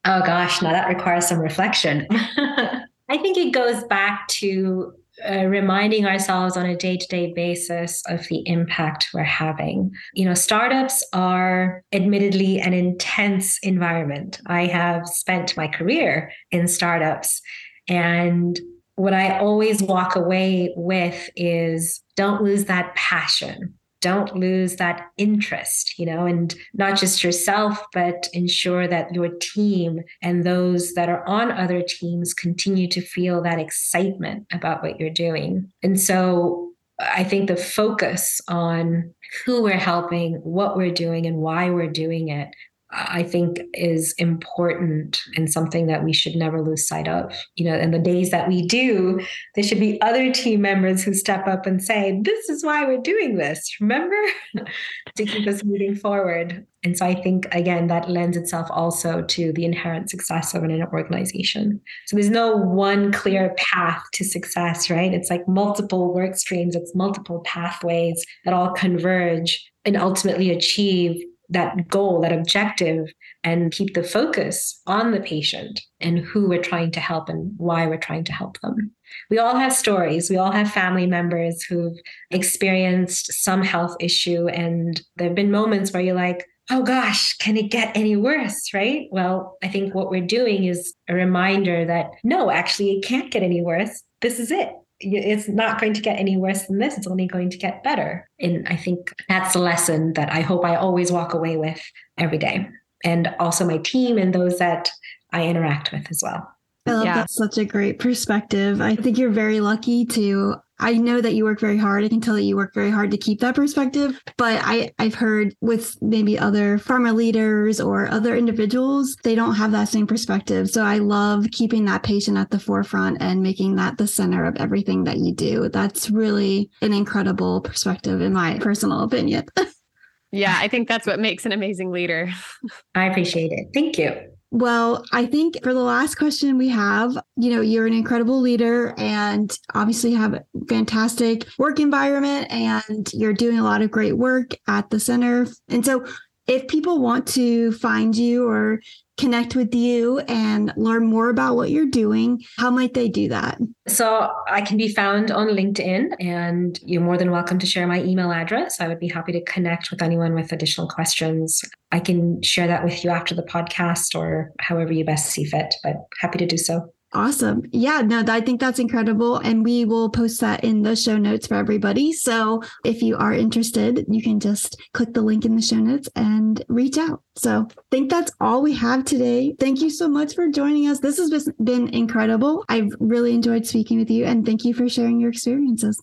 Oh 0.05 0.21
gosh, 0.25 0.63
now 0.63 0.73
that 0.73 0.89
requires 0.89 1.29
some 1.29 1.39
reflection. 1.39 2.07
I 2.11 3.17
think 3.19 3.39
it 3.39 3.53
goes 3.53 3.85
back 3.85 4.27
to 4.29 4.95
uh, 5.29 5.47
reminding 5.47 6.07
ourselves 6.07 6.57
on 6.57 6.67
a 6.67 6.77
day 6.77 6.97
to 6.97 7.07
day 7.07 7.33
basis 7.33 8.03
of 8.07 8.27
the 8.29 8.43
impact 8.47 9.09
we're 9.15 9.23
having. 9.23 9.91
You 10.15 10.27
know, 10.27 10.35
startups 10.35 11.05
are 11.13 11.83
admittedly 11.93 12.61
an 12.61 12.75
intense 12.75 13.59
environment. 13.63 14.41
I 14.47 14.67
have 14.67 15.07
spent 15.07 15.57
my 15.57 15.69
career 15.69 16.33
in 16.51 16.69
startups, 16.69 17.41
and 17.89 18.59
what 18.97 19.15
I 19.15 19.39
always 19.39 19.83
walk 19.83 20.17
away 20.17 20.75
with 20.77 21.31
is 21.37 22.03
don't 22.17 22.43
lose 22.43 22.65
that 22.65 22.95
passion 22.97 23.78
don't 24.01 24.37
lose 24.37 24.77
that 24.77 25.07
interest, 25.17 25.99
you 25.99 26.07
know, 26.07 26.27
and 26.27 26.55
not 26.75 26.99
just 26.99 27.25
yourself, 27.25 27.83
but 27.93 28.29
ensure 28.33 28.87
that 28.87 29.13
your 29.15 29.29
team 29.41 30.01
and 30.23 30.45
those 30.45 30.95
that 30.95 31.09
are 31.09 31.27
on 31.27 31.51
other 31.51 31.83
teams 31.83 32.35
continue 32.35 32.89
to 32.89 33.01
feel 33.01 33.43
that 33.43 33.59
excitement 33.59 34.47
about 34.53 34.83
what 34.83 35.01
you're 35.01 35.11
doing. 35.11 35.71
And 35.83 36.01
so 36.01 36.69
I 37.01 37.23
think 37.23 37.49
the 37.49 37.57
focus 37.57 38.41
on 38.49 39.15
who 39.45 39.63
we're 39.63 39.73
helping, 39.73 40.35
what 40.43 40.77
we're 40.77 40.93
doing, 40.93 41.27
and 41.27 41.37
why 41.37 41.71
we're 41.71 41.91
doing 41.91 42.29
it 42.29 42.49
I 42.91 43.23
think 43.23 43.61
is 43.75 44.15
important 44.17 45.23
and 45.37 45.51
something 45.51 45.89
that 45.89 46.05
we 46.05 46.15
should 46.15 46.35
never 46.35 46.63
lose 46.63 46.89
sight 46.89 47.07
of. 47.07 47.35
You 47.57 47.67
know, 47.67 47.77
and 47.77 47.93
the 47.93 47.99
days 47.99 48.31
that 48.31 48.49
we 48.49 48.67
do, 48.67 49.21
there 49.55 49.65
should 49.65 49.81
be 49.81 50.01
other 50.01 50.33
team 50.33 50.63
members 50.63 51.05
who 51.05 51.13
step 51.13 51.47
up 51.47 51.67
and 51.67 51.83
say, 51.83 52.19
This 52.23 52.49
is 52.49 52.65
why 52.65 52.87
we're 52.87 53.03
doing 53.03 53.37
this, 53.37 53.77
remember? 53.81 54.17
to 55.17 55.25
keep 55.25 55.47
us 55.47 55.63
moving 55.65 55.97
forward. 55.97 56.67
And 56.85 56.97
so 56.97 57.05
I 57.05 57.15
think, 57.15 57.47
again, 57.53 57.89
that 57.89 58.09
lends 58.09 58.37
itself 58.37 58.69
also 58.71 59.23
to 59.23 59.53
the 59.53 59.65
inherent 59.65 60.11
success 60.11 60.55
of 60.55 60.63
an 60.63 60.83
organization. 60.83 61.81
So 62.07 62.17
there's 62.17 62.31
no 62.31 62.57
one 62.57 63.13
clear 63.13 63.55
path 63.59 64.03
to 64.15 64.25
success, 64.25 64.89
right? 64.89 65.13
It's 65.13 65.29
like 65.29 65.47
multiple 65.49 66.15
work 66.15 66.37
streams, 66.37 66.77
it's 66.77 66.95
multiple 66.95 67.41
pathways 67.45 68.25
that 68.45 68.55
all 68.55 68.71
converge 68.71 69.71
and 69.85 69.97
ultimately 69.97 70.51
achieve 70.51 71.23
that 71.51 71.89
goal, 71.89 72.21
that 72.21 72.33
objective, 72.33 73.13
and 73.43 73.73
keep 73.73 73.95
the 73.95 74.03
focus 74.03 74.81
on 74.87 75.13
the 75.13 75.21
patient 75.21 75.81
and 76.01 76.19
who 76.19 76.49
we're 76.49 76.63
trying 76.63 76.91
to 76.93 77.01
help 77.01 77.29
and 77.29 77.53
why 77.57 77.87
we're 77.87 77.97
trying 77.97 78.25
to 78.25 78.33
help 78.33 78.61
them. 78.61 78.93
We 79.31 79.39
all 79.39 79.57
have 79.57 79.73
stories. 79.73 80.29
We 80.29 80.37
all 80.37 80.53
have 80.53 80.71
family 80.71 81.07
members 81.07 81.63
who've 81.63 81.97
experienced 82.31 83.33
some 83.33 83.63
health 83.63 83.97
issue. 84.01 84.49
And 84.49 85.01
there 85.17 85.29
have 85.29 85.37
been 85.37 85.51
moments 85.51 85.93
where 85.93 86.03
you're 86.03 86.15
like, 86.15 86.47
oh 86.71 86.83
gosh, 86.83 87.37
can 87.39 87.57
it 87.57 87.71
get 87.71 87.97
any 87.97 88.17
worse? 88.17 88.75
Right? 88.75 89.09
Well, 89.11 89.57
I 89.63 89.69
think 89.69 89.95
what 89.95 90.11
we're 90.11 90.27
doing 90.27 90.65
is 90.65 90.95
a 91.09 91.15
reminder 91.15 91.87
that 91.87 92.11
no, 92.23 92.51
actually, 92.51 92.99
it 92.99 93.05
can't 93.05 93.31
get 93.31 93.43
any 93.43 93.63
worse. 93.63 94.03
This 94.21 94.39
is 94.39 94.51
it 94.51 94.71
it's 95.01 95.49
not 95.49 95.81
going 95.81 95.95
to 95.95 96.01
get 96.01 96.19
any 96.19 96.37
worse 96.37 96.67
than 96.67 96.79
this. 96.79 96.97
It's 96.97 97.07
only 97.07 97.27
going 97.27 97.51
to 97.51 97.59
get 97.59 97.85
better. 97.85 98.29
And 98.41 98.67
I 98.69 98.77
think 98.77 99.15
that's 99.29 99.53
the 99.53 99.61
lesson 99.61 100.15
that 100.15 100.33
I 100.33 100.41
hope 100.41 100.65
I 100.65 100.77
always 100.77 101.13
walk 101.13 101.35
away 101.35 101.57
with 101.57 101.81
every 102.17 102.39
day. 102.39 102.69
And 103.05 103.33
also 103.39 103.65
my 103.65 103.79
team 103.79 104.19
and 104.19 104.35
those 104.35 104.59
that 104.59 104.91
I 105.33 105.47
interact 105.47 105.93
with 105.93 106.11
as 106.11 106.21
well. 106.23 106.51
I 106.87 106.93
love 106.93 107.05
yeah. 107.05 107.15
that's 107.15 107.35
such 107.35 107.59
a 107.59 107.65
great 107.65 107.99
perspective. 107.99 108.81
I 108.81 108.97
think 108.97 109.19
you're 109.19 109.31
very 109.31 109.61
lucky 109.61 110.05
to 110.07 110.57
I 110.81 110.95
know 110.95 111.21
that 111.21 111.35
you 111.35 111.45
work 111.45 111.61
very 111.61 111.77
hard. 111.77 112.05
I 112.05 112.09
can 112.09 112.21
tell 112.21 112.35
that 112.35 112.43
you 112.43 112.57
work 112.57 112.75
very 112.75 112.91
hard 112.91 113.11
to 113.11 113.17
keep 113.17 113.41
that 113.41 113.55
perspective. 113.55 114.21
But 114.37 114.61
I, 114.65 114.93
I've 114.99 115.15
heard 115.15 115.55
with 115.61 115.97
maybe 116.01 116.39
other 116.39 116.79
pharma 116.79 117.15
leaders 117.15 117.81
or 117.81 118.09
other 118.09 118.37
individuals, 118.37 119.17
they 119.25 119.35
don't 119.35 119.55
have 119.55 119.73
that 119.73 119.89
same 119.89 120.07
perspective. 120.07 120.71
So 120.71 120.83
I 120.83 120.99
love 120.99 121.47
keeping 121.53 121.85
that 121.87 122.03
patient 122.03 122.39
at 122.39 122.51
the 122.51 122.61
forefront 122.61 123.19
and 123.21 123.43
making 123.43 123.77
that 123.77 123.99
the 123.99 124.07
center 124.07 124.45
of 124.45 124.57
everything 124.57 125.05
that 125.05 125.19
you 125.19 125.35
do. 125.35 125.69
That's 125.69 126.11
really 126.11 126.71
an 126.83 126.93
incredible 126.93 127.61
perspective, 127.61 128.21
in 128.21 128.33
my 128.33 128.59
personal 128.59 129.03
opinion. 129.03 129.47
yeah, 130.33 130.57
I 130.61 130.69
think 130.69 130.89
that's 130.89 131.07
what 131.07 131.19
makes 131.19 131.47
an 131.47 131.53
amazing 131.53 131.91
leader. 131.91 132.31
I 132.95 133.07
appreciate 133.07 133.53
it. 133.53 133.69
Thank 133.75 133.99
you. 133.99 134.38
Well, 134.51 135.05
I 135.13 135.27
think 135.27 135.63
for 135.63 135.75
the 135.75 135.83
last 135.83 136.15
question 136.15 136.57
we 136.57 136.69
have, 136.71 137.19
you 137.37 137.51
know, 137.51 137.61
you're 137.61 137.87
an 137.87 137.93
incredible 137.93 138.41
leader 138.41 138.95
and 138.97 139.57
obviously 139.75 140.15
have 140.15 140.35
a 140.35 140.45
fantastic 140.69 141.47
work 141.59 141.79
environment 141.79 142.51
and 142.51 143.13
you're 143.13 143.35
doing 143.35 143.59
a 143.59 143.65
lot 143.65 143.83
of 143.83 143.91
great 143.91 144.17
work 144.17 144.55
at 144.67 144.89
the 144.89 145.01
center. 145.01 145.47
And 145.69 145.85
so 145.85 146.07
if 146.47 146.67
people 146.67 147.01
want 147.01 147.29
to 147.29 147.73
find 147.73 148.17
you 148.17 148.49
or 148.49 148.81
connect 149.19 149.55
with 149.55 149.75
you 149.75 150.21
and 150.21 150.73
learn 150.77 151.05
more 151.05 151.29
about 151.29 151.57
what 151.57 151.71
you're 151.71 151.85
doing, 151.85 152.43
how 152.57 152.71
might 152.71 152.95
they 152.95 153.09
do 153.09 153.29
that? 153.29 153.59
So 153.87 154.33
I 154.49 154.63
can 154.63 154.79
be 154.79 154.89
found 154.89 155.31
on 155.31 155.49
LinkedIn 155.49 156.15
and 156.21 156.79
you're 156.83 157.03
more 157.03 157.19
than 157.19 157.31
welcome 157.31 157.59
to 157.59 157.67
share 157.67 157.87
my 157.87 158.03
email 158.03 158.33
address. 158.33 158.81
I 158.81 158.89
would 158.89 159.01
be 159.01 159.09
happy 159.09 159.33
to 159.33 159.45
connect 159.45 159.91
with 159.91 160.01
anyone 160.01 160.35
with 160.35 160.53
additional 160.53 160.89
questions. 160.89 161.63
I 161.91 162.01
can 162.01 162.43
share 162.43 162.67
that 162.67 162.85
with 162.85 163.03
you 163.05 163.11
after 163.11 163.35
the 163.35 163.43
podcast 163.43 164.15
or 164.15 164.53
however 164.61 164.93
you 164.93 165.05
best 165.05 165.31
see 165.31 165.45
fit, 165.45 165.75
but 165.83 165.97
happy 166.21 166.39
to 166.39 166.47
do 166.47 166.59
so. 166.59 166.93
Awesome. 167.15 167.63
Yeah, 167.73 168.03
no, 168.03 168.23
I 168.29 168.43
think 168.43 168.61
that's 168.61 168.79
incredible. 168.79 169.39
And 169.39 169.65
we 169.65 169.87
will 169.87 170.11
post 170.11 170.43
that 170.43 170.63
in 170.63 170.83
the 170.83 170.95
show 170.95 171.17
notes 171.17 171.47
for 171.47 171.55
everybody. 171.55 172.13
So 172.13 172.63
if 172.85 173.01
you 173.01 173.17
are 173.17 173.33
interested, 173.33 174.05
you 174.09 174.23
can 174.23 174.39
just 174.41 174.79
click 174.93 175.15
the 175.15 175.23
link 175.23 175.47
in 175.47 175.57
the 175.57 175.63
show 175.63 175.77
notes 175.77 176.11
and 176.15 176.63
reach 176.69 176.99
out. 176.99 177.23
So 177.35 177.67
I 177.71 177.75
think 177.91 178.11
that's 178.11 178.33
all 178.41 178.61
we 178.61 178.75
have 178.75 179.05
today. 179.07 179.55
Thank 179.59 179.81
you 179.81 179.89
so 179.89 180.07
much 180.07 180.35
for 180.35 180.49
joining 180.49 180.87
us. 180.89 181.01
This 181.01 181.17
has 181.17 181.49
been 181.65 181.89
incredible. 181.95 182.67
I've 182.69 182.93
really 183.01 183.33
enjoyed 183.33 183.67
speaking 183.67 183.99
with 183.99 184.11
you 184.11 184.27
and 184.27 184.45
thank 184.45 184.67
you 184.67 184.75
for 184.75 184.87
sharing 184.87 185.19
your 185.19 185.31
experiences. 185.31 185.99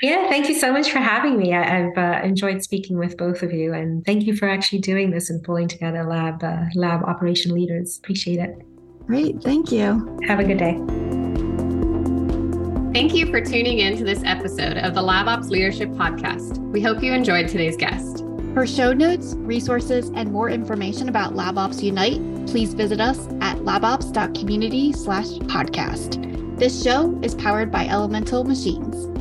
Yeah, 0.00 0.28
thank 0.28 0.48
you 0.48 0.54
so 0.54 0.72
much 0.72 0.90
for 0.90 0.98
having 0.98 1.36
me. 1.38 1.54
I, 1.54 1.64
have 1.64 1.98
uh, 1.98 2.20
enjoyed 2.24 2.62
speaking 2.62 2.98
with 2.98 3.16
both 3.16 3.42
of 3.42 3.52
you, 3.52 3.72
and 3.72 4.04
thank 4.04 4.24
you 4.24 4.34
for 4.34 4.48
actually 4.48 4.80
doing 4.80 5.10
this 5.10 5.30
and 5.30 5.42
pulling 5.42 5.68
together 5.68 6.04
lab 6.04 6.42
uh, 6.42 6.64
lab 6.74 7.02
operation 7.04 7.54
leaders. 7.54 7.98
Appreciate 7.98 8.38
it. 8.38 8.56
Great. 9.06 9.42
Thank 9.42 9.70
you. 9.70 10.18
Have 10.26 10.40
a 10.40 10.44
good 10.44 10.58
day. 10.58 10.78
Thank 12.92 13.14
you 13.14 13.26
for 13.26 13.40
tuning 13.40 13.78
in 13.78 13.96
to 13.96 14.04
this 14.04 14.22
episode 14.24 14.76
of 14.76 14.94
the 14.94 15.00
LabOps 15.00 15.48
Leadership 15.48 15.88
Podcast. 15.90 16.58
We 16.72 16.82
hope 16.82 17.02
you 17.02 17.12
enjoyed 17.12 17.48
today's 17.48 17.76
guest. 17.76 18.24
For 18.54 18.66
show 18.66 18.92
notes, 18.92 19.34
resources, 19.38 20.10
and 20.14 20.30
more 20.30 20.50
information 20.50 21.08
about 21.08 21.32
LabOps 21.32 21.82
Unite, 21.82 22.20
please 22.46 22.74
visit 22.74 23.00
us 23.00 23.28
at 23.40 23.64
labops.community 23.64 24.92
slash 24.92 25.28
podcast. 25.48 26.58
This 26.58 26.82
show 26.82 27.18
is 27.22 27.34
powered 27.34 27.72
by 27.72 27.86
Elemental 27.86 28.44
Machines. 28.44 29.11